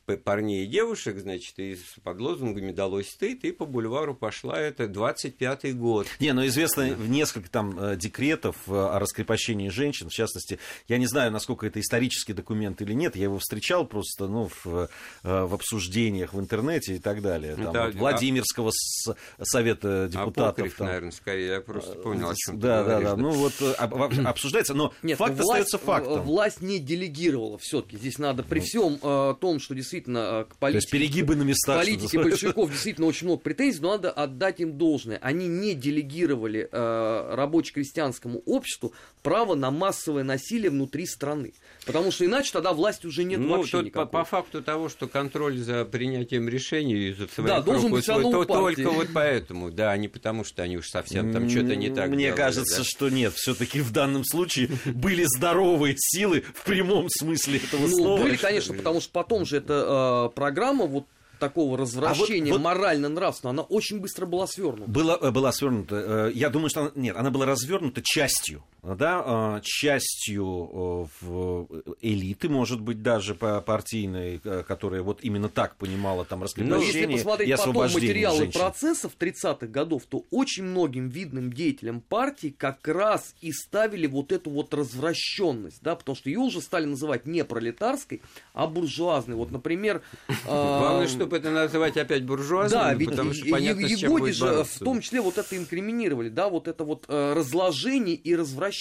п- 0.06 0.18
парней 0.18 0.64
и 0.66 0.68
девушек, 0.68 1.18
значит, 1.20 1.58
и 1.60 1.76
с 1.76 2.00
под 2.04 2.20
лозунгами 2.20 2.72
«Долой 2.72 3.04
стыд», 3.04 3.44
и 3.44 3.52
по 3.52 3.66
бульвару 3.66 4.16
пошла 4.16 4.60
это 4.60 4.86
25-й 4.86 5.74
год. 5.74 6.08
Не, 6.20 6.34
ну 6.34 6.46
известно 6.48 6.88
в 6.94 7.10
несколько 7.10 7.50
там 7.50 7.78
э, 7.80 7.96
декретов 7.98 8.56
э, 8.68 8.72
о 8.74 9.00
раскрепощении 9.00 9.70
женщин, 9.70 10.10
в 10.10 10.14
частности, 10.34 10.60
я 10.88 10.98
не 10.98 11.06
знаю, 11.08 11.32
насколько 11.32 11.66
это 11.68 11.80
исторический 11.80 12.34
документ 12.34 12.82
или 12.82 12.94
нет, 12.94 13.16
я 13.16 13.24
его 13.24 13.40
встречал 13.40 13.86
просто, 13.86 14.28
ну, 14.28 14.50
в, 14.64 14.68
э, 14.68 14.88
в 15.24 15.54
обсуждениях 15.54 16.34
в 16.34 16.40
интернете 16.40 16.96
и 16.96 17.00
так 17.00 17.22
далее. 17.22 17.56
Там 17.56 17.68
Это, 17.70 17.84
вот 17.86 17.96
Владимирского 17.96 18.72
с- 18.72 19.16
совета 19.42 20.08
депутатов. 20.12 20.54
Апокриф, 20.60 20.76
там. 20.78 20.88
наверное, 20.88 21.12
скорее, 21.12 21.48
я 21.48 21.62
просто 21.62 21.94
понял, 21.96 22.30
о 22.30 22.36
чем 22.36 22.60
да, 22.60 22.84
ты 22.84 22.90
да, 22.90 22.92
говоришь. 23.00 23.10
да. 23.10 23.16
Ну 23.18 23.32
вот 23.32 23.54
э, 23.62 23.72
об- 23.74 23.96
об- 23.96 24.14
обсуждается, 24.28 24.74
но 24.74 24.94
Нет, 25.04 25.18
факт 25.18 25.36
ну, 25.38 25.44
власть, 25.44 25.66
остается 25.68 25.78
фактом. 25.78 26.14
э, 26.14 26.22
Власть 26.22 26.62
не 26.62 26.80
делегировала 26.80 27.58
все-таки. 27.60 27.98
Здесь 27.98 28.18
надо 28.18 28.44
при 28.44 28.60
всем 28.60 28.98
э, 29.02 29.36
том, 29.40 29.60
что 29.60 29.76
действительно 29.76 30.18
э, 30.18 30.46
к 30.46 30.56
То 30.56 30.68
есть 30.70 30.90
политике... 30.90 30.92
перегибы 30.92 31.36
на 31.36 31.44
местах. 31.44 31.80
Политики 31.80 32.18
большевиков 32.18 32.70
действительно 32.72 33.08
очень 33.08 33.28
много 33.28 33.42
претензий, 33.42 33.80
но 33.82 33.92
надо 33.92 34.12
отдать 34.12 34.60
им 34.60 34.78
должное. 34.78 35.18
Они 35.22 35.48
не 35.48 35.74
делегировали 35.76 36.68
э, 36.72 37.36
рабоче-крестьянскому 37.36 38.40
обществу 38.46 38.94
право 39.22 39.56
на 39.56 39.72
массовое 39.72 40.23
насилие 40.24 40.70
внутри 40.70 41.06
страны. 41.06 41.54
Потому 41.86 42.12
что 42.12 42.26
иначе 42.26 42.52
тогда 42.54 42.74
власти 42.74 43.06
уже 43.08 43.24
нет 43.24 43.40
ну, 43.40 43.58
вообще 43.58 43.72
тут 43.72 43.82
по, 43.82 43.86
никакой. 43.86 44.12
по 44.12 44.24
факту 44.24 44.62
того, 44.64 44.90
что 44.90 45.08
контроль 45.08 45.58
за 45.58 45.86
принятием 45.86 46.48
решений 46.50 47.10
и 47.10 47.14
за 47.14 47.28
Да, 47.44 47.62
должен 47.62 47.92
быть 47.92 48.08
равно 48.08 48.32
то- 48.32 48.46
партии. 48.46 48.84
только 48.84 48.92
вот 48.96 49.08
поэтому, 49.14 49.72
да, 49.72 49.92
а 49.92 49.98
не 49.98 50.08
потому, 50.08 50.44
что 50.44 50.64
они 50.64 50.78
уж 50.78 50.88
совсем 50.88 51.34
там 51.34 51.50
что-то 51.50 51.76
не 51.76 51.90
так 51.90 52.10
Мне 52.10 52.26
делали, 52.26 52.38
кажется, 52.38 52.78
да. 52.80 52.84
что 52.84 53.10
нет. 53.10 53.34
Все-таки 53.36 53.82
в 53.82 53.92
данном 53.92 54.24
случае 54.26 54.70
были 54.86 55.24
здоровые 55.26 55.96
силы 55.98 56.42
в 56.54 56.64
прямом 56.64 57.08
смысле 57.10 57.58
этого 57.60 57.88
Ну, 57.88 57.98
слова. 57.98 58.22
были, 58.22 58.38
конечно, 58.38 58.74
потому 58.74 59.02
что 59.02 59.12
потом 59.12 59.46
же 59.46 59.58
эта 59.58 60.30
э, 60.32 60.36
программа 60.36 60.86
вот 60.86 61.06
такого 61.40 61.78
развращения 61.78 62.52
А 62.52 62.54
вот- 62.54 62.62
морально-нравственно, 62.62 63.50
она 63.50 63.64
очень 63.64 64.00
быстро 64.00 64.26
была 64.26 64.48
свернута. 64.48 64.90
Была, 64.90 65.18
э, 65.20 65.32
была 65.32 65.52
свернута. 65.52 66.30
э, 66.30 66.32
Я 66.34 66.50
думаю, 66.50 66.70
что 66.70 66.82
она, 66.82 66.92
нет, 66.96 67.18
она 67.18 67.32
была 67.32 67.46
развернута 67.46 68.02
частью, 68.02 68.64
да, 68.84 69.24
э, 69.58 69.62
частью 69.64 70.46
э, 70.46 71.26
в 71.26 71.68
элиты, 72.02 72.50
может 72.50 72.82
быть, 72.82 73.02
даже 73.02 73.34
по 73.34 73.62
партийной, 73.62 74.42
э, 74.44 74.64
которая 74.68 75.02
вот 75.02 75.20
именно 75.22 75.48
так 75.48 75.78
понимала 75.78 76.26
там 76.26 76.40
Но 76.40 76.46
раскрепощение 76.46 77.04
если 77.04 77.14
посмотреть 77.14 77.58
потом 77.58 77.76
материалы 77.76 78.38
женщин. 78.40 78.60
процессов 78.60 79.14
30-х 79.18 79.68
годов, 79.68 80.04
то 80.10 80.26
очень 80.32 80.64
многим 80.64 81.08
видным 81.08 81.54
деятелям 81.54 82.02
партии 82.02 82.54
как 82.58 82.86
раз 82.86 83.36
и 83.40 83.54
ставили 83.54 84.06
вот 84.06 84.34
эту 84.34 84.50
вот 84.50 84.74
развращенность, 84.74 85.82
да, 85.82 85.96
потому 85.96 86.18
что 86.18 86.30
ее 86.30 86.40
уже 86.40 86.60
стали 86.60 86.84
называть 86.84 87.26
не 87.26 87.46
пролетарской, 87.46 88.22
а 88.54 88.68
буржуазной. 88.68 89.38
Вот, 89.38 89.52
например... 89.52 90.02
Главное, 90.46 91.06
а, 91.06 91.08
чтобы 91.08 91.38
это 91.38 91.52
называть 91.52 91.96
опять 91.96 92.26
буржуазным, 92.26 92.82
Да, 92.82 92.94
ведь 92.94 93.12
потому 93.12 93.34
что 93.34 93.50
понятно, 93.50 93.88
с 93.88 93.98
чем 93.98 94.12
будет 94.12 94.36
же 94.36 94.66
в 94.66 94.80
том 94.80 95.00
числе 95.00 95.22
вот 95.22 95.38
это 95.38 95.56
инкриминировали, 95.56 96.28
да, 96.28 96.50
вот 96.50 96.68
это 96.68 96.84
вот 96.84 97.06
э, 97.08 97.34
разложение 97.34 98.16
и 98.16 98.36
развращение, 98.36 98.73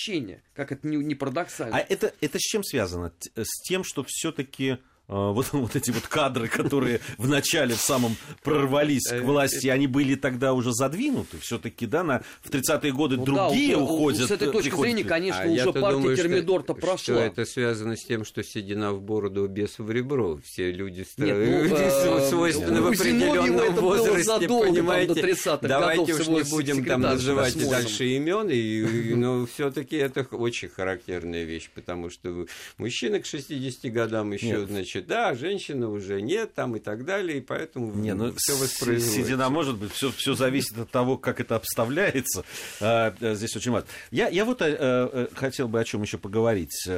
как 0.55 0.73
это 0.73 0.87
не, 0.87 0.97
не 0.97 1.15
парадоксально. 1.15 1.77
А 1.77 1.81
это, 1.81 2.13
это 2.21 2.39
с 2.39 2.43
чем 2.43 2.63
связано? 2.65 3.11
Т- 3.11 3.31
С 3.45 3.63
тем, 3.63 3.85
что 3.85 4.05
все-таки 4.07 4.79
вот, 5.09 5.49
вот 5.53 5.77
эти 5.77 5.91
вот 5.91 6.07
кадры, 6.07 6.49
которые 6.49 7.01
в 7.19 7.29
начале 7.29 7.75
в 7.75 7.81
самом 7.81 8.17
прорвались 8.43 9.09
к 9.09 9.21
власти, 9.23 9.67
они 9.69 9.87
были 9.87 10.15
тогда 10.15 10.55
уже 10.55 10.73
задвинуты. 10.73 11.39
Все-таки, 11.39 11.87
да, 11.87 12.03
на, 12.03 12.23
в 12.43 12.51
30-е 12.51 12.93
годы 12.93 13.17
Ну 13.17 13.25
да, 13.27 13.49
другие 13.49 13.77
уже, 13.77 13.85
уходят. 13.85 14.29
С 14.29 14.31
этой 14.31 14.51
точки 14.51 14.71
приходят- 14.71 14.95
зрения, 14.95 15.09
конечно, 15.09 15.43
А 15.43 15.47
уже 15.47 15.73
партия 15.73 15.91
думаю, 15.91 16.17
что- 16.17 16.23
Термидор-то 16.29 16.73
Что 16.73 16.81
прошла. 16.81 17.23
это 17.25 17.45
связано 17.45 17.97
с 17.97 18.05
тем, 18.05 18.25
что 18.25 18.43
седина 18.43 18.93
в 18.93 19.03
бороду, 19.03 19.47
без 19.49 19.79
в 19.79 19.91
ребро. 19.91 20.39
Все 20.45 20.71
люди 20.71 21.07
Нет, 21.17 21.37
ну, 21.37 21.77
э, 21.77 22.29
свойственно 22.29 22.83
в 22.83 22.87
определенном 22.89 23.75
возрасте, 23.75 24.23
задолго, 24.25 24.67
там, 24.67 24.75
понимаете. 24.75 25.15
до 25.15 25.21
30-х 25.21 25.69
Давайте 25.69 26.15
уж 26.15 26.27
не 26.29 26.43
будем 26.43 26.85
там 26.85 27.01
называть 27.03 27.69
дальше 27.69 28.07
имен, 28.07 28.49
и, 28.51 29.15
но 29.15 29.47
все-таки 29.47 29.97
это 29.97 30.23
очень 30.31 30.69
характерная 30.69 31.45
вещь, 31.45 31.71
потому 31.75 32.11
что 32.11 32.47
мужчина 32.79 33.21
к 33.21 33.27
60 33.27 33.93
годам 33.93 34.33
еще, 34.33 34.47
Нет. 34.47 34.71
Значит, 35.03 35.09
да, 35.09 35.35
женщина 35.35 35.89
уже 35.91 36.21
нет, 36.21 36.55
там 36.55 36.77
и 36.77 36.81
так 36.81 37.05
далее, 37.05 37.39
и 37.39 37.41
поэтому 37.41 37.93
Не, 37.95 38.15
ну, 38.15 38.33
все 38.37 38.57
воспроизводится. 38.57 39.11
седина 39.11 39.49
может 39.51 39.79
быть, 39.79 39.93
все, 39.93 40.11
все 40.11 40.35
зависит 40.35 40.79
от 40.79 40.91
того, 40.91 41.19
как 41.19 41.41
это 41.41 41.57
обставляется. 41.57 42.45
А, 42.81 43.15
э, 43.21 43.35
Здесь 43.35 43.57
очень 43.57 43.73
важно. 43.73 43.89
Я, 44.11 44.29
я 44.29 44.45
вот 44.45 44.63
э, 44.63 44.77
э, 44.79 45.29
хотел 45.35 45.69
бы 45.69 45.81
о 45.81 45.85
чем 45.85 46.03
еще 46.03 46.19
поговорить. 46.19 46.89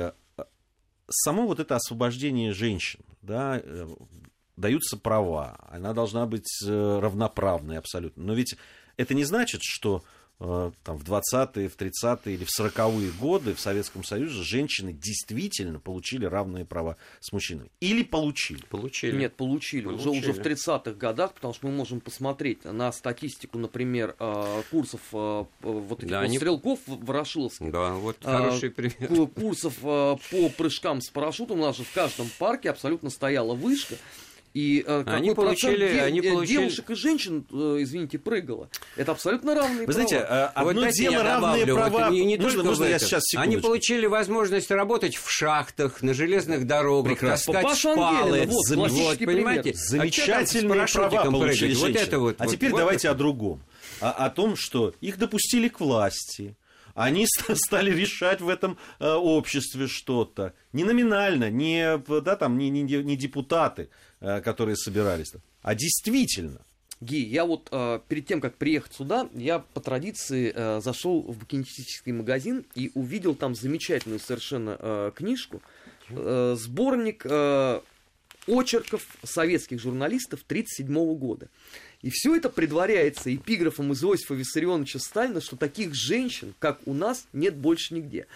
Само 1.10 1.46
вот 1.46 1.60
это 1.60 1.76
освобождение 1.76 2.52
женщин, 2.52 3.00
да, 3.20 3.62
даются 4.56 4.96
права, 4.96 5.58
она 5.70 5.92
должна 5.92 6.24
быть 6.26 6.48
равноправной 6.66 7.76
абсолютно. 7.76 8.24
Но 8.24 8.34
ведь 8.34 8.56
это 8.96 9.12
не 9.12 9.24
значит, 9.24 9.60
что 9.62 10.02
там, 10.38 10.98
в 10.98 11.04
20-е, 11.04 11.68
в 11.68 11.76
30-е 11.76 12.34
или 12.34 12.44
в 12.44 12.48
40-е 12.60 13.10
годы 13.20 13.54
в 13.54 13.60
Советском 13.60 14.02
Союзе 14.04 14.42
женщины 14.42 14.92
действительно 14.92 15.78
получили 15.78 16.24
равные 16.26 16.64
права 16.64 16.96
с 17.20 17.32
мужчинами. 17.32 17.70
Или 17.80 18.02
получили. 18.02 18.62
Получили. 18.68 19.16
Нет, 19.16 19.34
получили. 19.36 19.84
Получили. 19.84 20.08
Уже, 20.10 20.10
уже 20.10 20.32
в 20.32 20.40
30-х 20.44 20.92
годах, 20.92 21.34
потому 21.34 21.54
что 21.54 21.66
мы 21.68 21.72
можем 21.72 22.00
посмотреть 22.00 22.64
на 22.64 22.90
статистику, 22.92 23.58
например, 23.58 24.16
э, 24.18 24.62
курсов 24.70 25.00
э, 25.12 25.44
вот 25.62 25.98
этих 26.00 26.10
Да, 26.10 26.18
вот 26.20 26.24
они- 26.26 26.36
стрелков 26.36 26.80
в 26.86 27.04
Ворошиловске. 27.04 27.70
Да, 27.70 27.94
вот 27.94 28.16
А, 28.24 28.38
хороший 28.38 28.70
пример. 28.70 29.08
Ку- 29.08 29.28
курсов 29.28 29.74
э, 29.82 30.16
по 30.30 30.48
прыжкам 30.56 31.00
с 31.00 31.10
парашютом 31.10 31.60
у 31.60 31.62
нас 31.62 31.76
же 31.76 31.84
в 31.84 31.92
каждом 31.92 32.28
парке 32.38 32.70
абсолютно 32.70 33.08
стояла 33.10 33.54
вышка. 33.54 33.94
И 34.54 34.84
э, 34.86 34.98
какой 35.04 35.14
Они 35.16 35.34
получили- 35.34 35.92
де- 35.94 36.02
они 36.02 36.20
э, 36.20 36.30
получили- 36.32 36.58
девушек 36.58 36.90
и 36.90 36.94
женщин, 36.94 37.44
э, 37.52 37.76
извините, 37.80 38.18
прыгало. 38.20 38.70
Это 38.96 39.10
абсолютно 39.10 39.52
равные 39.56 39.84
Вы 39.84 39.92
знаете, 39.92 40.20
права. 40.20 40.52
Вот 40.56 40.68
одно 40.70 40.82
дайте 40.82 41.02
дело 41.02 41.22
равные 41.24 41.66
добавлю, 41.66 41.74
вот 41.74 41.92
права. 41.98 42.10
не- 42.12 42.24
не 42.24 42.36
можно 42.38 42.62
можно 42.62 42.84
я 42.84 42.98
сейчас 43.00 43.24
Они 43.34 43.42
секундочку? 43.56 43.62
получили 43.66 44.06
возможность 44.06 44.70
работать 44.70 45.16
в 45.16 45.28
шахтах, 45.28 46.02
на 46.02 46.14
железных 46.14 46.68
дорогах, 46.68 47.14
Прекрасно. 47.18 47.52
таскать 47.52 47.62
Папаша 47.64 47.92
шпалы. 47.94 48.38
Ангелина, 48.38 48.52
вот, 48.52 48.74
классический 48.76 49.26
понимаете? 49.26 49.62
пример. 49.62 49.76
А 49.76 49.88
Замечательные 49.88 50.68
парашютиком 50.68 51.10
права 51.10 51.30
получили 51.32 51.74
прыгать? 51.74 51.78
женщины. 51.80 51.98
Вот 51.98 52.08
это 52.08 52.18
вот. 52.20 52.36
а 52.38 52.44
вот- 52.44 52.52
теперь 52.52 52.70
вот 52.70 52.78
давайте 52.78 53.08
это. 53.08 53.16
о 53.16 53.18
другом. 53.18 53.62
О, 54.00 54.10
о 54.10 54.30
том, 54.30 54.54
что 54.54 54.94
их 55.00 55.18
допустили 55.18 55.66
к 55.66 55.80
власти. 55.80 56.54
Они 56.94 57.26
ст- 57.26 57.56
стали 57.56 57.90
решать 57.90 58.40
в 58.40 58.48
этом 58.48 58.78
обществе 59.00 59.88
что-то. 59.88 60.52
Не 60.72 60.84
номинально, 60.84 61.50
не, 61.50 61.98
да, 62.20 62.36
там, 62.36 62.56
не, 62.56 62.70
не, 62.70 62.82
не 62.82 63.16
депутаты, 63.16 63.88
которые 64.42 64.76
собирались, 64.76 65.32
а 65.62 65.74
действительно. 65.74 66.60
Ги, 67.00 67.18
я 67.18 67.44
вот 67.44 67.68
э, 67.70 68.00
перед 68.08 68.26
тем, 68.26 68.40
как 68.40 68.56
приехать 68.56 68.94
сюда, 68.94 69.28
я 69.34 69.58
по 69.58 69.80
традиции 69.80 70.52
э, 70.54 70.80
зашел 70.80 71.20
в 71.22 71.36
букинистический 71.36 72.12
магазин 72.12 72.64
и 72.74 72.92
увидел 72.94 73.34
там 73.34 73.54
замечательную 73.54 74.20
совершенно 74.20 74.76
э, 74.78 75.12
книжку, 75.14 75.60
э, 76.08 76.56
сборник 76.58 77.26
э, 77.26 77.80
очерков 78.46 79.06
советских 79.22 79.80
журналистов 79.80 80.40
1937 80.48 81.18
года. 81.18 81.48
И 82.02 82.10
все 82.10 82.36
это 82.36 82.48
предваряется 82.48 83.34
эпиграфом 83.34 83.92
из 83.92 84.02
Иосифа 84.04 84.34
Виссарионовича 84.34 84.98
Сталина, 84.98 85.40
что 85.40 85.56
таких 85.56 85.94
женщин, 85.94 86.54
как 86.58 86.80
у 86.86 86.94
нас, 86.94 87.26
нет 87.32 87.56
больше 87.56 87.94
нигде. 87.94 88.26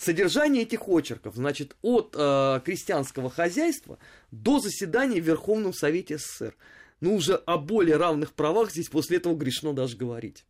Содержание 0.00 0.62
этих 0.62 0.88
очерков, 0.88 1.34
значит, 1.34 1.76
от 1.82 2.14
э, 2.16 2.60
крестьянского 2.64 3.28
хозяйства 3.28 3.98
до 4.30 4.58
заседания 4.58 5.20
в 5.20 5.26
Верховном 5.26 5.74
Совете 5.74 6.16
СССР. 6.16 6.56
Ну, 7.00 7.16
уже 7.16 7.34
о 7.34 7.58
более 7.58 7.98
равных 7.98 8.32
правах 8.32 8.70
здесь 8.70 8.88
после 8.88 9.18
этого 9.18 9.34
грешно 9.36 9.74
даже 9.74 9.98
говорить. 9.98 10.46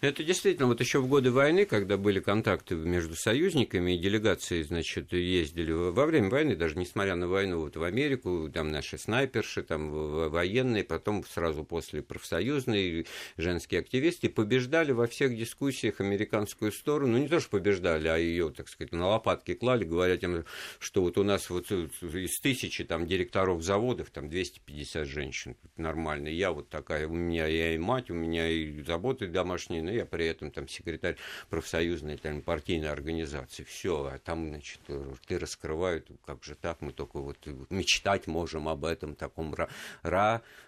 Это 0.00 0.22
действительно, 0.22 0.68
вот 0.68 0.80
еще 0.80 1.00
в 1.00 1.08
годы 1.08 1.32
войны, 1.32 1.64
когда 1.64 1.96
были 1.96 2.20
контакты 2.20 2.76
между 2.76 3.16
союзниками, 3.16 3.96
и 3.96 3.98
делегации, 3.98 4.62
значит, 4.62 5.12
ездили 5.12 5.72
во 5.72 6.06
время 6.06 6.30
войны, 6.30 6.54
даже 6.54 6.78
несмотря 6.78 7.16
на 7.16 7.26
войну, 7.26 7.58
вот 7.58 7.76
в 7.76 7.82
Америку, 7.82 8.48
там 8.54 8.70
наши 8.70 8.96
снайперши, 8.96 9.64
там 9.64 9.90
военные, 10.30 10.84
потом 10.84 11.24
сразу 11.24 11.64
после 11.64 12.02
профсоюзные 12.02 13.06
женские 13.36 13.80
активисты 13.80 14.28
побеждали 14.28 14.92
во 14.92 15.08
всех 15.08 15.36
дискуссиях 15.36 16.00
американскую 16.00 16.70
сторону, 16.70 17.14
ну 17.14 17.18
не 17.18 17.26
то, 17.26 17.40
что 17.40 17.50
побеждали, 17.50 18.06
а 18.06 18.16
ее, 18.16 18.50
так 18.50 18.68
сказать, 18.68 18.92
на 18.92 19.08
лопатки 19.08 19.54
клали, 19.54 19.82
говоря 19.82 20.16
тем, 20.16 20.44
что 20.78 21.02
вот 21.02 21.18
у 21.18 21.24
нас 21.24 21.50
вот 21.50 21.72
из 21.72 22.38
тысячи 22.38 22.84
там 22.84 23.04
директоров 23.04 23.64
заводов, 23.64 24.10
там 24.10 24.28
250 24.28 25.08
женщин, 25.08 25.56
нормально, 25.76 26.28
я 26.28 26.52
вот 26.52 26.68
такая, 26.68 27.08
у 27.08 27.14
меня 27.14 27.48
я 27.48 27.74
и 27.74 27.78
мать, 27.78 28.10
у 28.10 28.14
меня 28.14 28.48
и 28.48 28.80
заботы 28.82 29.26
домашние, 29.26 29.87
но 29.88 29.94
я 29.94 30.04
при 30.04 30.26
этом 30.26 30.50
там 30.50 30.68
секретарь 30.68 31.16
профсоюзной 31.48 32.18
там, 32.18 32.42
партийной 32.42 32.90
организации. 32.90 33.64
Все, 33.64 34.10
а 34.12 34.18
там, 34.18 34.48
значит, 34.48 34.80
рты 34.88 35.38
раскрывают, 35.38 36.06
как 36.26 36.44
же 36.44 36.54
так, 36.54 36.82
мы 36.82 36.92
только 36.92 37.18
вот 37.18 37.38
мечтать 37.70 38.26
можем 38.26 38.68
об 38.68 38.84
этом 38.84 39.14
таком 39.14 39.54
ра- 39.54 39.70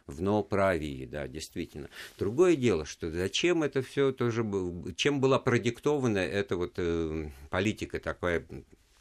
равноправии, 0.06 1.04
да, 1.04 1.28
действительно. 1.28 1.90
Другое 2.18 2.56
дело, 2.56 2.86
что 2.86 3.10
зачем 3.10 3.62
это 3.62 3.82
все 3.82 4.12
тоже, 4.12 4.42
чем 4.96 5.20
была 5.20 5.38
продиктована 5.38 6.18
эта 6.18 6.56
вот 6.56 6.74
э, 6.78 7.28
политика 7.50 8.00
такая, 8.00 8.46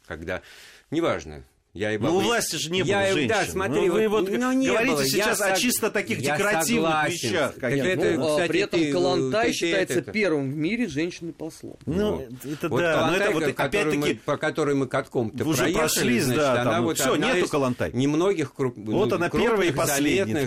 когда, 0.04 0.42
неважно, 0.90 1.44
я 1.72 1.92
и 1.94 1.98
Ну, 1.98 2.16
у 2.16 2.20
власти 2.20 2.56
же 2.56 2.70
не 2.70 2.82
было 2.82 2.90
я, 2.90 3.12
женщин. 3.12 3.28
Да, 3.28 3.44
смотри, 3.46 3.86
Ну, 3.86 3.92
вы 3.92 4.08
вот 4.08 4.28
ну, 4.30 4.52
не 4.52 4.66
говорите 4.68 4.92
было. 4.94 5.04
сейчас 5.06 5.38
Я 5.40 5.46
о 5.46 5.50
сог- 5.54 5.58
чисто 5.60 5.90
таких 5.90 6.18
я 6.18 6.36
декоративных 6.36 6.90
согласен. 6.90 7.28
вещах. 7.28 7.52
Так 7.52 7.60
конечно. 7.60 7.88
это, 7.88 8.10
Ну, 8.18 8.26
а 8.26 8.30
кстати, 8.30 8.48
при 8.48 8.60
этом 8.60 8.92
Калантай 8.92 9.46
ты- 9.48 9.52
считается 9.54 9.98
это- 10.00 10.12
первым 10.12 10.50
в 10.50 10.56
мире 10.56 10.88
женщиной-послом. 10.88 11.76
Ну, 11.86 12.10
Вот. 12.16 12.28
это 12.44 12.68
Вот 12.68 12.80
да, 12.80 13.06
но 13.06 13.16
это 13.16 13.24
Калантай, 13.26 13.32
вот 13.34 13.60
опять-таки... 13.60 14.14
по 14.24 14.36
которой 14.36 14.74
мы 14.74 14.86
катком-то 14.88 15.44
уже 15.44 15.58
проехали, 15.62 15.80
прошлись, 15.80 16.24
значит, 16.24 16.42
да, 16.42 16.62
она 16.62 16.70
там, 16.72 16.84
вот 16.84 17.00
одна 17.00 17.34
нету 17.34 17.48
Калантай. 17.48 17.90
Немногих 17.92 18.54
круп... 18.54 18.74
Вот 18.76 19.12
она 19.12 19.28
крупных, 19.30 19.50
первая 19.50 19.68
и 19.68 19.72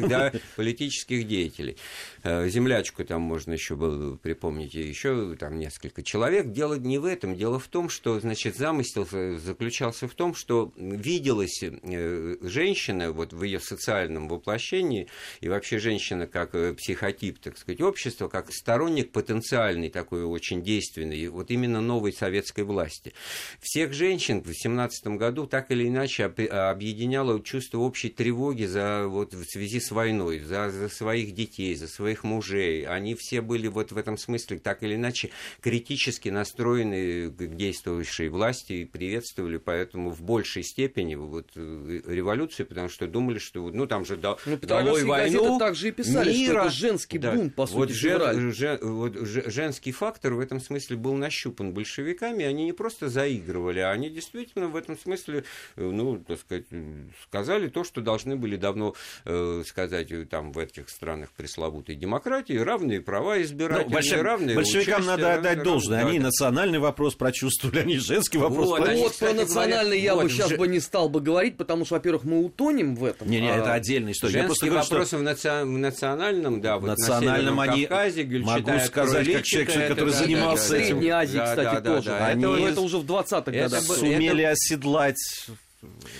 да, 0.07 0.31
политических 0.55 1.27
деятелей. 1.27 1.77
Э, 2.23 2.47
Землячку 2.49 3.03
там 3.03 3.21
можно 3.21 3.53
еще 3.53 3.75
было 3.75 4.15
припомнить, 4.15 4.75
и 4.75 4.81
еще 4.81 5.35
там 5.39 5.57
несколько 5.59 6.03
человек. 6.03 6.51
Дело 6.51 6.75
не 6.75 6.97
в 6.97 7.05
этом, 7.05 7.35
дело 7.35 7.59
в 7.59 7.67
том, 7.67 7.89
что, 7.89 8.19
значит, 8.19 8.55
замысел 8.55 9.07
заключался 9.39 10.07
в 10.07 10.13
том, 10.13 10.33
что 10.35 10.71
виделась 11.13 11.61
э, 11.61 12.35
женщина 12.41 13.11
вот 13.11 13.33
в 13.33 13.43
ее 13.43 13.59
социальном 13.59 14.27
воплощении, 14.27 15.07
и 15.41 15.47
вообще 15.47 15.77
женщина 15.77 16.25
как 16.25 16.55
э, 16.55 16.73
психотип, 16.73 17.39
так 17.39 17.57
сказать, 17.57 17.81
общества, 17.81 18.27
как 18.27 18.51
сторонник 18.51 19.11
потенциальный 19.11 19.89
такой 19.89 20.23
очень 20.23 20.63
действенный, 20.63 21.27
вот 21.27 21.51
именно 21.51 21.81
новой 21.81 22.13
советской 22.13 22.63
власти. 22.63 23.13
Всех 23.61 23.93
женщин 23.93 24.41
в 24.41 24.51
17 24.53 25.07
году 25.07 25.45
так 25.45 25.69
или 25.71 25.87
иначе 25.87 26.25
об- 26.25 26.51
объединяло 26.51 27.41
чувство 27.43 27.79
общей 27.79 28.09
тревоги 28.09 28.65
за, 28.65 29.05
вот, 29.07 29.33
в 29.33 29.45
связи 29.45 29.79
с 29.79 29.91
войной, 29.91 30.39
за, 30.39 30.71
за 30.71 30.89
своих 30.89 31.33
детей, 31.33 31.75
за 31.75 31.87
своих 31.87 32.23
мужей. 32.23 32.87
Они 32.87 33.13
все 33.13 33.41
были 33.41 33.67
вот 33.67 33.91
в 33.91 33.97
этом 33.97 34.17
смысле 34.17 34.57
так 34.57 34.81
или 34.81 34.95
иначе 34.95 35.29
критически 35.61 36.29
настроены 36.29 37.29
к 37.29 37.55
действующей 37.55 38.29
власти 38.29 38.73
и 38.73 38.85
приветствовали 38.85 39.57
поэтому 39.57 40.09
в 40.09 40.21
большей 40.23 40.63
степени 40.63 41.02
вот, 41.15 41.49
э, 41.55 42.01
революцию, 42.07 42.65
потому 42.67 42.89
что 42.89 43.07
думали, 43.07 43.39
что 43.39 43.69
ну 43.71 43.85
там 43.85 44.05
же 44.05 44.15
до, 44.17 44.37
Ну, 44.45 44.57
долой 44.57 45.03
войну, 45.03 45.59
также 45.59 45.89
и 45.89 45.91
писали, 45.91 46.31
что 46.31 46.39
мира. 46.39 46.61
это 46.61 46.69
женский 46.69 47.17
Да. 47.19 47.31
бунт, 47.33 47.55
по 47.55 47.65
вот 47.65 47.89
сути, 47.89 47.97
жен- 47.97 48.11
февраль. 48.19 48.53
же- 48.53 48.79
вот 48.81 49.13
же- 49.15 49.49
женский 49.49 49.91
фактор 49.91 50.33
в 50.33 50.39
этом 50.39 50.59
смысле 50.59 50.97
был 50.97 51.13
нащупан 51.15 51.73
большевиками. 51.73 52.45
Они 52.45 52.65
не 52.65 52.73
просто 52.73 53.09
заигрывали, 53.09 53.79
а 53.79 53.91
они 53.91 54.09
действительно 54.09 54.67
в 54.67 54.75
этом 54.75 54.97
смысле, 54.97 55.43
э, 55.75 55.81
ну, 55.83 56.17
так 56.27 56.39
сказать, 56.39 56.65
э, 56.71 56.83
сказали 57.27 57.67
то, 57.67 57.83
что 57.83 58.01
должны 58.01 58.35
были 58.35 58.55
давно 58.55 58.93
э, 59.25 59.63
сказать 59.65 60.09
там 60.29 60.51
в 60.51 60.57
этих 60.59 60.89
странах 60.89 61.29
пресловутой 61.35 61.95
демократии. 61.95 62.53
Равные 62.57 63.01
права 63.01 63.35
Ну, 63.35 63.41
избирательные, 63.41 63.89
большев- 63.99 64.21
равные 64.21 64.55
большевикам 64.55 65.01
участие, 65.01 65.07
надо 65.17 65.33
отдать 65.33 65.45
равные- 65.57 65.63
должное. 65.63 66.01
да, 66.03 66.07
Они 66.09 66.19
да. 66.19 66.25
национальный 66.25 66.79
вопрос 66.79 67.15
прочувствовали, 67.15 67.79
они 67.79 67.97
женский 67.97 68.37
вопрос 68.37 68.67
Вот, 68.67 68.75
они, 68.79 68.85
прочувствовали. 68.85 69.03
Вот 69.03 69.11
кстати 69.13 69.33
про 69.35 69.41
национальный 69.43 69.97
говоря, 70.01 70.03
я 70.03 70.15
бы 70.15 70.21
вот 70.23 70.31
сейчас 70.31 70.49
же- 70.49 70.57
бы 70.57 70.67
не 70.67 70.79
стал 70.93 71.09
бы 71.09 71.21
говорить, 71.21 71.57
потому 71.57 71.85
что, 71.85 71.95
во-первых, 71.95 72.23
мы 72.23 72.45
утонем 72.45 72.95
в 72.95 73.03
этом. 73.03 73.27
Не-не, 73.27 73.51
а- 73.51 73.55
это 73.57 73.73
отдельная 73.73 74.11
история. 74.11 74.43
Женские 74.43 74.69
говорю, 74.69 74.85
что 74.85 74.93
вопросы 74.95 75.17
в, 75.17 75.23
наци- 75.23 75.63
в 75.63 75.77
национальном, 75.79 76.61
да, 76.61 76.77
вот 76.77 76.85
национальном 76.85 77.55
на 77.55 77.63
они- 77.63 77.85
Кавказе, 77.87 78.21
Гюльчатай, 78.21 78.61
могу 78.61 78.79
сказать, 78.85 79.31
как 79.33 79.43
человек, 79.43 79.69
Кроличика, 79.69 79.87
который 79.87 80.09
это, 80.11 80.19
да, 80.19 80.23
занимался 80.23 80.69
да, 80.69 80.69
да, 80.69 80.77
этим. 80.83 80.87
Средней 80.93 81.09
Азии, 81.09 81.37
да, 81.37 81.45
кстати, 81.45 81.63
да, 81.65 81.81
да, 81.81 81.95
тоже. 81.95 82.09
да. 82.09 82.27
Они- 82.27 82.43
Но 82.45 82.57
Это, 82.57 82.67
это 82.67 82.81
уже 82.81 82.97
в 82.99 83.05
20-х 83.05 83.51
это 83.57 83.69
годах. 83.69 83.81
сумели 83.81 84.41
оседлать 84.43 85.47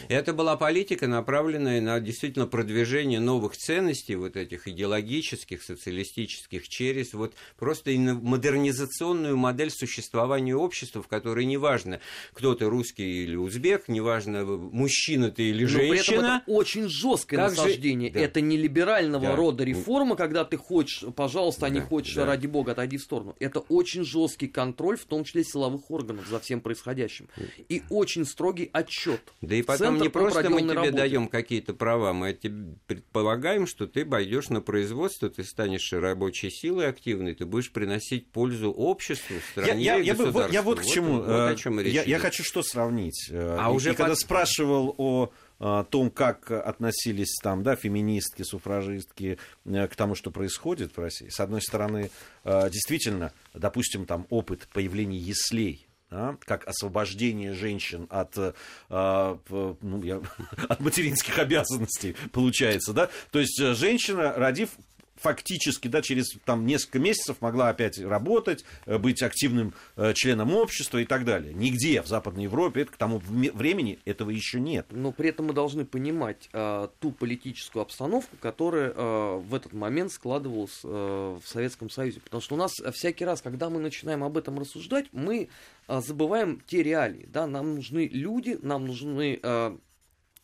Это 0.10 0.34
была 0.34 0.56
политика, 0.58 1.08
направленная 1.08 1.82
на 1.82 2.00
действительно 2.00 2.48
продвижение 2.48 3.20
новых 3.20 3.56
ценностей, 3.58 4.16
вот 4.16 4.36
этих 4.38 4.68
идеологических, 4.68 5.62
социалистических, 5.64 6.68
через 6.68 7.14
вот 7.14 7.34
просто 7.58 7.92
модернизационную 7.92 9.38
модель 9.38 9.72
существования 9.72 10.56
общества, 10.56 11.02
в 11.02 11.08
которой 11.08 11.46
неважно, 11.46 12.00
кто 12.34 12.54
ты 12.56 12.66
русский 12.66 13.24
или 13.24 13.36
узбек, 13.36 13.88
неважно, 13.88 14.46
мужчина 14.46 15.32
ты 15.32 15.44
или 15.50 15.64
Но 15.64 15.70
женщина. 15.70 16.42
это 16.46 16.52
очень 16.52 16.88
жесткое 16.90 17.38
Как 17.40 17.52
же- 17.52 17.58
насаждение. 17.58 18.12
да. 18.12 18.20
Это 18.20 18.42
не 18.42 18.58
либерального 18.58 19.28
Да. 19.28 19.36
рода 19.36 19.64
реформа, 19.64 20.16
когда 20.16 20.44
ты 20.46 20.58
хочешь, 20.58 21.04
пожалуйста, 21.16 21.68
а 21.68 21.70
не 21.70 21.80
Да, 21.80 21.86
хочешь, 21.86 22.16
да. 22.16 22.26
ради 22.26 22.48
бога, 22.48 22.74
отойди 22.74 22.98
в 22.98 23.02
сторону. 23.02 23.36
Это 23.40 23.60
очень 23.60 24.04
жесткий 24.04 24.48
контроль, 24.48 24.98
в 24.98 25.06
том 25.06 25.24
числе 25.24 25.44
силовых 25.44 25.90
органов 25.92 26.28
за 26.28 26.40
всем 26.40 26.62
происходящим. 26.62 27.28
И 27.70 27.82
очень 27.90 28.26
строгий 28.26 28.70
отчет. 28.74 29.22
Да 29.42 29.56
и 29.56 29.62
потом 29.80 29.98
не 30.02 30.10
просто 30.10 30.50
мы 30.50 30.62
тебе 30.62 30.74
работе. 30.74 30.92
даем 30.92 31.28
какие-то 31.28 31.74
права, 31.74 32.14
мы 32.14 32.34
тебе 32.34 32.76
предполагаем, 32.88 33.68
что 33.68 33.88
ты 33.88 34.06
пойдешь 34.06 34.50
на 34.50 34.62
производство, 34.62 35.30
ты 35.30 35.44
станешь 35.44 35.92
рабочей 35.94 36.50
силой 36.50 36.88
активной, 36.90 37.36
ты 37.36 37.46
будешь 37.46 37.72
приносить 37.72 38.32
пользу 38.32 38.72
обществу, 38.72 39.36
Я, 39.36 39.42
стране 39.64 39.84
я- 39.84 39.98
и 40.00 40.04
я 40.06 40.14
вот, 40.14 40.26
я 40.26 40.32
государству. 40.32 40.62
вот 40.64 40.80
к 40.80 40.86
чему. 40.86 41.14
Вот, 41.18 41.30
о 41.30 41.52
э, 41.52 41.56
чем 41.56 41.80
речь 41.80 41.94
я, 41.94 42.04
я 42.04 42.20
хочу 42.20 42.44
что 42.44 42.64
сравнить. 42.64 43.28
Э, 43.32 43.58
А 43.60 43.70
и- 43.72 43.74
уже 43.74 43.92
и 43.92 43.96
когда 43.96 44.12
под- 44.14 44.20
спрашивал 44.20 44.96
о 44.98 45.32
о 45.60 45.84
том, 45.86 46.10
как 46.12 46.52
относились 46.52 47.38
там, 47.42 47.64
да, 47.64 47.78
феминистки, 47.78 48.42
суфражистки 48.44 49.38
э, 49.66 49.88
к 49.88 49.96
тому, 49.96 50.14
что 50.14 50.30
происходит 50.30 50.98
в 50.98 51.00
России. 51.00 51.30
С 51.30 51.40
одной 51.40 51.62
стороны, 51.62 52.12
э, 52.44 52.70
действительно, 52.70 53.32
допустим, 53.54 54.06
там 54.06 54.28
опыт 54.30 54.68
появления 54.74 55.20
яслей, 55.20 55.88
да, 56.14 56.38
как 56.46 56.68
освобождение 56.68 57.54
женщин 57.54 58.06
от, 58.12 58.38
э, 58.38 58.54
ну, 58.90 60.04
я, 60.04 60.22
от 60.70 60.80
материнских 60.80 61.40
обязанностей, 61.40 62.16
получается, 62.32 62.94
да, 62.94 63.10
то 63.32 63.40
есть 63.40 63.60
э, 63.60 63.74
женщина, 63.74 64.34
родив 64.36 64.70
фактически, 65.16 65.88
да, 65.88 66.02
через 66.02 66.34
там, 66.46 66.66
несколько 66.66 67.00
месяцев 67.00 67.38
могла 67.42 67.70
опять 67.70 68.00
работать, 68.00 68.66
э, 68.86 68.98
быть 68.98 69.22
активным 69.22 69.74
э, 69.96 70.14
членом 70.14 70.54
общества 70.54 70.98
и 71.00 71.06
так 71.06 71.26
далее. 71.26 71.54
Нигде 71.54 72.02
в 72.02 72.08
Западной 72.08 72.44
Европе 72.44 72.82
это, 72.82 72.92
к 72.92 72.98
тому 72.98 73.20
времени 73.20 74.00
этого 74.06 74.30
еще 74.30 74.60
нет. 74.60 74.88
Но 74.92 75.12
при 75.12 75.30
этом 75.30 75.48
мы 75.48 75.54
должны 75.54 75.86
понимать 75.86 76.50
э, 76.54 76.88
ту 77.00 77.12
политическую 77.12 77.82
обстановку, 77.84 78.36
которая 78.42 78.92
э, 78.92 79.38
в 79.38 79.54
этот 79.54 79.74
момент 79.74 80.12
складывалась 80.12 80.80
э, 80.84 80.88
в 80.88 81.48
Советском 81.48 81.90
Союзе. 81.90 82.20
Потому 82.20 82.42
что 82.42 82.56
у 82.56 82.58
нас 82.58 82.72
всякий 82.94 83.26
раз, 83.26 83.42
когда 83.42 83.70
мы 83.70 83.80
начинаем 83.80 84.24
об 84.24 84.38
этом 84.38 84.60
рассуждать, 84.60 85.06
мы 85.12 85.50
э, 85.88 86.02
забываем 86.02 86.62
те 86.66 86.84
реалии. 86.84 87.28
Да? 87.28 87.48
Нам 87.48 87.76
нужны 87.76 88.08
люди, 88.12 88.58
нам 88.62 88.88
нужны... 88.88 89.40
Э, 89.42 89.78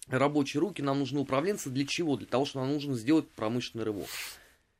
рабочие 0.10 0.60
руки, 0.60 0.82
нам 0.82 1.00
нужны 1.00 1.20
управленцы. 1.20 1.70
Для 1.70 1.86
чего? 1.86 2.18
Для 2.18 2.26
того, 2.26 2.46
что 2.46 2.60
нам 2.60 2.74
нужно 2.74 2.96
сделать 2.96 3.30
промышленный 3.30 3.86
рывок. 3.86 4.08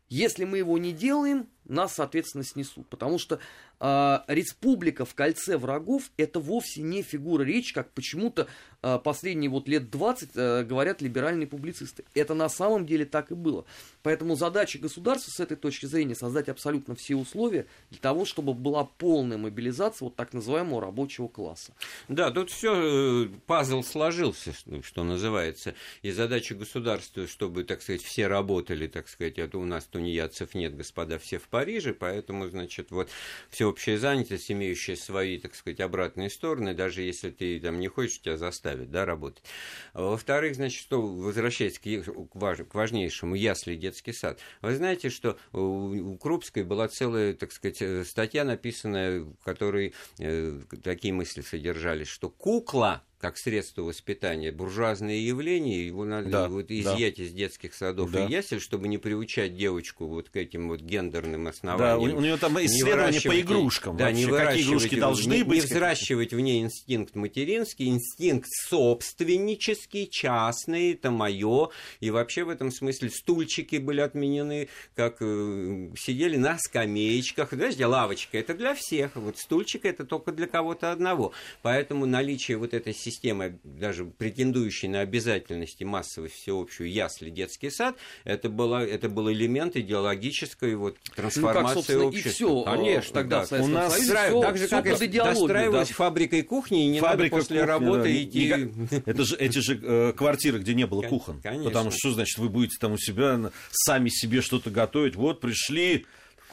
Если 0.10 0.44
мы 0.44 0.58
его 0.58 0.78
не 0.80 0.92
делаем, 0.92 1.48
нас, 1.70 1.96
соответственно, 1.96 2.44
снесут. 2.44 2.88
Потому 2.90 3.20
что 3.20 3.40
э, 3.80 4.20
республика 4.28 5.06
в 5.06 5.14
кольце 5.16 5.58
врагов 5.58 6.12
это 6.18 6.40
вовсе 6.40 6.82
не 6.82 7.02
фигура 7.02 7.44
речи, 7.44 7.74
как 7.74 7.92
почему-то 7.92 8.48
э, 8.82 9.00
последние 9.04 9.50
вот 9.50 9.68
лет 9.68 9.90
20 9.90 10.30
э, 10.36 10.64
говорят 10.64 11.02
либеральные 11.02 11.48
публицисты. 11.48 12.04
Это 12.14 12.34
на 12.34 12.50
самом 12.50 12.86
деле 12.86 13.06
так 13.06 13.32
и 13.32 13.36
было. 13.36 13.66
Поэтому 14.04 14.36
задача 14.36 14.80
государства 14.80 15.32
с 15.32 15.40
этой 15.40 15.58
точки 15.58 15.86
зрения 15.86 16.16
создать 16.16 16.50
абсолютно 16.50 16.96
все 16.96 17.16
условия 17.16 17.68
для 17.90 18.00
того, 18.00 18.26
чтобы 18.26 18.54
была 18.54 18.84
полная 18.84 19.38
мобилизация 19.38 20.06
вот 20.06 20.16
так 20.16 20.34
называемого 20.34 20.82
рабочего 20.82 21.28
класса. 21.28 21.74
Да, 22.08 22.32
тут 22.32 22.50
все 22.50 23.26
э, 23.26 23.30
пазл 23.46 23.84
сложился, 23.84 24.54
что 24.84 25.04
называется. 25.04 25.76
И 26.02 26.12
задача 26.12 26.56
государства, 26.56 27.28
чтобы, 27.28 27.64
так 27.64 27.82
сказать, 27.82 28.02
все 28.02 28.28
работали, 28.28 28.88
так 28.88 29.08
сказать, 29.08 29.38
это 29.38 29.58
у 29.58 29.66
нас 29.66 29.86
тунеядцев 29.86 30.54
нет, 30.54 30.76
господа, 30.76 31.20
все 31.20 31.38
в 31.38 31.48
порядке 31.48 31.59
Париже, 31.60 31.94
поэтому, 31.94 32.48
значит, 32.48 32.90
вот 32.90 33.10
всеобщая 33.50 33.98
занятость, 33.98 34.50
имеющая 34.50 34.96
свои, 34.96 35.38
так 35.38 35.56
сказать, 35.56 35.82
обратные 35.82 36.30
стороны, 36.30 36.74
даже 36.74 37.02
если 37.02 37.32
ты 37.32 37.60
там 37.60 37.82
не 37.82 37.90
хочешь, 37.90 38.22
тебя 38.22 38.38
заставят, 38.38 38.90
да, 38.92 39.04
работать. 39.04 39.44
Во-вторых, 39.94 40.56
значит, 40.56 40.80
что, 40.80 41.02
возвращаясь 41.02 41.78
к, 41.78 41.84
к 41.84 42.74
важнейшему, 42.74 43.36
ясли 43.36 43.76
детский 43.76 44.14
сад, 44.14 44.40
вы 44.62 44.74
знаете, 44.74 45.10
что 45.10 45.38
у 45.52 46.16
Крупской 46.16 46.64
была 46.64 46.88
целая, 46.88 47.34
так 47.34 47.52
сказать, 47.52 48.08
статья 48.08 48.46
написанная, 48.46 49.20
в 49.20 49.44
которой 49.44 49.94
э, 50.18 50.62
такие 50.82 51.14
мысли 51.14 51.42
содержались, 51.42 52.08
что 52.08 52.30
кукла 52.30 53.04
как 53.20 53.38
средство 53.38 53.82
воспитания 53.82 54.52
буржуазное 54.52 55.18
явление, 55.18 55.86
его 55.86 56.06
надо 56.06 56.30
да, 56.30 56.48
вот 56.48 56.72
изъять 56.72 57.18
да. 57.18 57.24
из 57.24 57.34
детских 57.34 57.74
садов 57.74 58.12
да. 58.12 58.26
и 58.26 58.32
ясель, 58.32 58.62
чтобы 58.62 58.88
не 58.88 58.98
приучать 58.98 59.58
девочку 59.58 60.08
вот 60.08 60.30
к 60.30 60.38
этим 60.38 60.70
вот 60.70 60.80
гендерным 60.80 61.48
основаниям. 61.48 62.10
Да, 62.10 62.16
у, 62.16 62.18
у 62.18 62.22
нее 62.22 62.38
там 62.38 62.58
исследования 62.60 63.22
по 63.22 63.40
игрушкам. 63.40 63.98
Да, 63.98 64.06
вообще, 64.06 64.26
не 64.26 64.32
какие 64.32 64.64
игрушки 64.64 64.96
должны 64.96 65.34
не, 65.34 65.44
быть. 65.44 65.60
Не 65.60 65.66
взращивать 65.66 66.34
в 66.34 66.40
ней 66.40 66.62
инстинкт 66.62 67.16
материнский, 67.16 67.90
инстинкт 67.90 68.48
собственнический, 68.70 70.08
частный, 70.08 70.94
это 70.94 71.12
мое. 71.12 71.70
И 72.00 72.12
вообще 72.12 72.46
в 72.46 72.50
этом 72.50 72.72
смысле 72.72 73.10
стульчики 73.10 73.76
были 73.76 74.00
отменены, 74.00 74.70
как 74.96 75.18
э, 75.20 75.90
сидели 75.98 76.38
на 76.38 76.58
скамеечках. 76.58 77.50
Подожди, 77.50 77.84
лавочка 77.84 78.38
это 78.38 78.54
для 78.54 78.74
всех, 78.76 79.18
вот 79.18 79.38
стульчик 79.38 79.84
это 79.84 80.06
только 80.06 80.32
для 80.32 80.48
кого-то 80.48 80.94
одного. 80.94 81.34
Поэтому 81.62 82.06
наличие 82.06 82.56
вот 82.56 82.74
этой 82.74 82.94
системы, 83.10 83.60
даже 83.64 84.06
претендующей 84.06 84.88
на 84.88 85.02
обязательности 85.02 85.84
массовой 85.84 86.30
всеобщую 86.30 86.92
ясли 86.92 87.30
детский 87.30 87.70
сад, 87.70 87.98
это, 88.24 88.50
было, 88.50 88.86
это 88.86 89.10
был 89.10 89.32
элемент 89.32 89.76
идеологической 89.76 90.76
вот, 90.76 90.98
трансформации 91.16 91.94
ну, 91.94 92.00
как, 92.00 92.08
общества. 92.08 92.30
И 92.30 92.34
все, 92.34 92.64
Конечно, 92.64 93.14
тогда 93.14 93.46
да. 93.46 93.62
У 93.62 93.68
нас 93.68 93.94
Союзе, 93.94 94.16
все, 94.16 94.42
так 94.42 94.58
же, 94.58 94.68
все 94.68 94.76
как 94.82 95.02
и 95.02 95.08
достраивалась 95.08 95.90
да. 95.90 95.94
фабрикой 95.94 96.42
кухни, 96.44 96.86
и 96.86 96.90
не 96.90 97.00
Фабрика 97.00 97.36
надо 97.36 97.44
после 97.44 97.60
кухни, 97.60 97.70
работы 97.70 98.04
да. 98.04 98.24
идти... 98.24 98.72
Это 99.06 99.24
же 99.24 99.36
эти 99.38 99.60
же 99.60 99.80
э, 99.82 100.14
квартиры, 100.14 100.60
где 100.60 100.74
не 100.74 100.86
было 100.86 101.02
кухон. 101.02 101.42
Конечно. 101.42 101.66
Потому 101.66 101.92
что, 101.92 102.00
что 102.00 102.12
значит, 102.12 102.38
вы 102.38 102.50
будете 102.50 102.78
там 102.80 102.94
у 102.94 102.98
себя 102.98 103.52
сами 103.72 104.10
себе 104.10 104.42
что-то 104.42 104.70
готовить. 104.70 105.16
Вот 105.16 105.42
пришли 105.42 106.06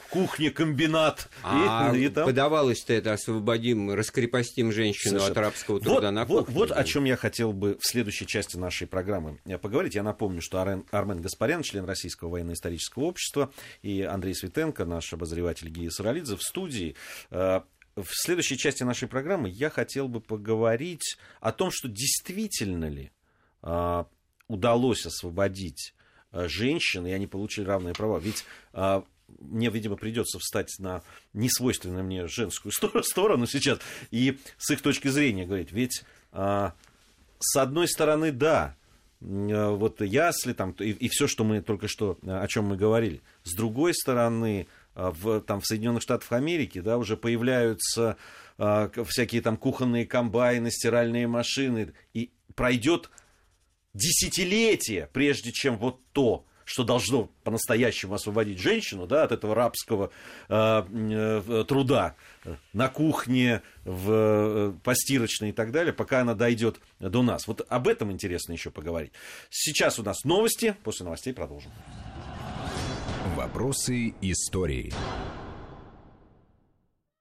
кухня-комбинат. 0.09 1.29
А 1.43 1.91
и, 1.95 2.05
и 2.05 2.09
там... 2.09 2.25
подавалось-то 2.25 2.93
это 2.93 3.13
освободим, 3.13 3.91
раскрепостим 3.91 4.71
женщину 4.71 5.19
Совершенно. 5.19 5.31
от 5.31 5.37
рабского 5.37 5.79
труда 5.79 6.07
вот, 6.07 6.11
на 6.11 6.25
кухне. 6.25 6.53
Вот, 6.53 6.69
вот 6.69 6.77
о 6.77 6.83
чем 6.83 7.05
я 7.05 7.15
хотел 7.15 7.53
бы 7.53 7.77
в 7.79 7.85
следующей 7.85 8.27
части 8.27 8.57
нашей 8.57 8.87
программы 8.87 9.39
поговорить. 9.61 9.95
Я 9.95 10.03
напомню, 10.03 10.41
что 10.41 10.61
Арен, 10.61 10.85
Армен 10.91 11.21
Гаспарян, 11.21 11.63
член 11.63 11.85
Российского 11.85 12.29
военно-исторического 12.29 13.03
общества, 13.03 13.51
и 13.81 14.01
Андрей 14.01 14.33
Светенко, 14.33 14.85
наш 14.85 15.13
обозреватель 15.13 15.69
Гия 15.69 15.89
Саралидзе, 15.89 16.35
в 16.35 16.41
студии. 16.41 16.95
Э, 17.29 17.61
в 17.95 18.07
следующей 18.11 18.57
части 18.57 18.83
нашей 18.83 19.07
программы 19.07 19.49
я 19.49 19.69
хотел 19.69 20.07
бы 20.07 20.21
поговорить 20.21 21.17
о 21.41 21.51
том, 21.51 21.71
что 21.71 21.87
действительно 21.87 22.89
ли 22.89 23.11
э, 23.63 24.03
удалось 24.47 25.05
освободить 25.05 25.95
э, 26.31 26.47
женщин, 26.47 27.07
и 27.07 27.11
они 27.11 27.27
получили 27.27 27.65
равные 27.65 27.93
права. 27.93 28.19
Ведь 28.19 28.45
мне, 29.39 29.69
видимо, 29.69 29.95
придется 29.95 30.39
встать 30.39 30.73
на 30.79 31.03
несвойственную 31.33 32.03
мне 32.03 32.27
женскую 32.27 32.71
сторону 33.03 33.45
сейчас 33.47 33.79
и 34.11 34.37
с 34.57 34.71
их 34.71 34.81
точки 34.81 35.07
зрения 35.07 35.45
говорить. 35.45 35.71
Ведь 35.71 36.03
а, 36.31 36.73
с 37.39 37.55
одной 37.57 37.87
стороны, 37.87 38.31
да, 38.31 38.75
а, 39.21 39.71
вот 39.71 40.01
ясли 40.01 40.53
там 40.53 40.71
и, 40.79 40.91
и 40.91 41.09
все, 41.09 41.27
что 41.27 41.43
мы 41.43 41.61
только 41.61 41.87
что 41.87 42.17
о 42.25 42.47
чем 42.47 42.65
мы 42.65 42.77
говорили. 42.77 43.21
С 43.43 43.53
другой 43.53 43.93
стороны, 43.93 44.67
а, 44.95 45.11
в, 45.11 45.41
там, 45.41 45.61
в 45.61 45.65
Соединенных 45.65 46.01
Штатах 46.01 46.31
Америки 46.31 46.81
да, 46.81 46.97
уже 46.97 47.17
появляются 47.17 48.17
а, 48.57 48.89
всякие 49.05 49.41
там 49.41 49.57
кухонные 49.57 50.05
комбайны, 50.05 50.71
стиральные 50.71 51.27
машины, 51.27 51.93
и 52.13 52.31
пройдет 52.55 53.09
десятилетие, 53.93 55.09
прежде 55.13 55.51
чем 55.51 55.77
вот 55.77 56.01
то, 56.13 56.45
что 56.67 56.83
должно 56.83 57.29
по-настоящему 57.43 58.13
освободить 58.13 58.59
женщину 58.59 59.07
да, 59.07 59.23
от 59.23 59.31
этого 59.31 59.55
рабского 59.55 60.11
э, 60.49 60.83
э, 60.91 61.63
труда 61.65 62.15
на 62.73 62.89
кухне, 62.89 63.61
в 63.85 64.11
э, 64.11 64.73
постирочной 64.83 65.49
и 65.49 65.51
так 65.53 65.71
далее, 65.71 65.93
пока 65.93 66.19
она 66.21 66.35
дойдет 66.35 66.81
до 66.99 67.23
нас. 67.23 67.47
Вот 67.47 67.65
об 67.69 67.87
этом 67.87 68.11
интересно 68.11 68.51
еще 68.51 68.69
поговорить. 68.69 69.13
Сейчас 69.49 69.97
у 69.97 70.03
нас 70.03 70.25
новости, 70.25 70.75
после 70.83 71.05
новостей 71.05 71.33
продолжим. 71.33 71.71
Вопросы 73.37 74.13
истории. 74.19 74.91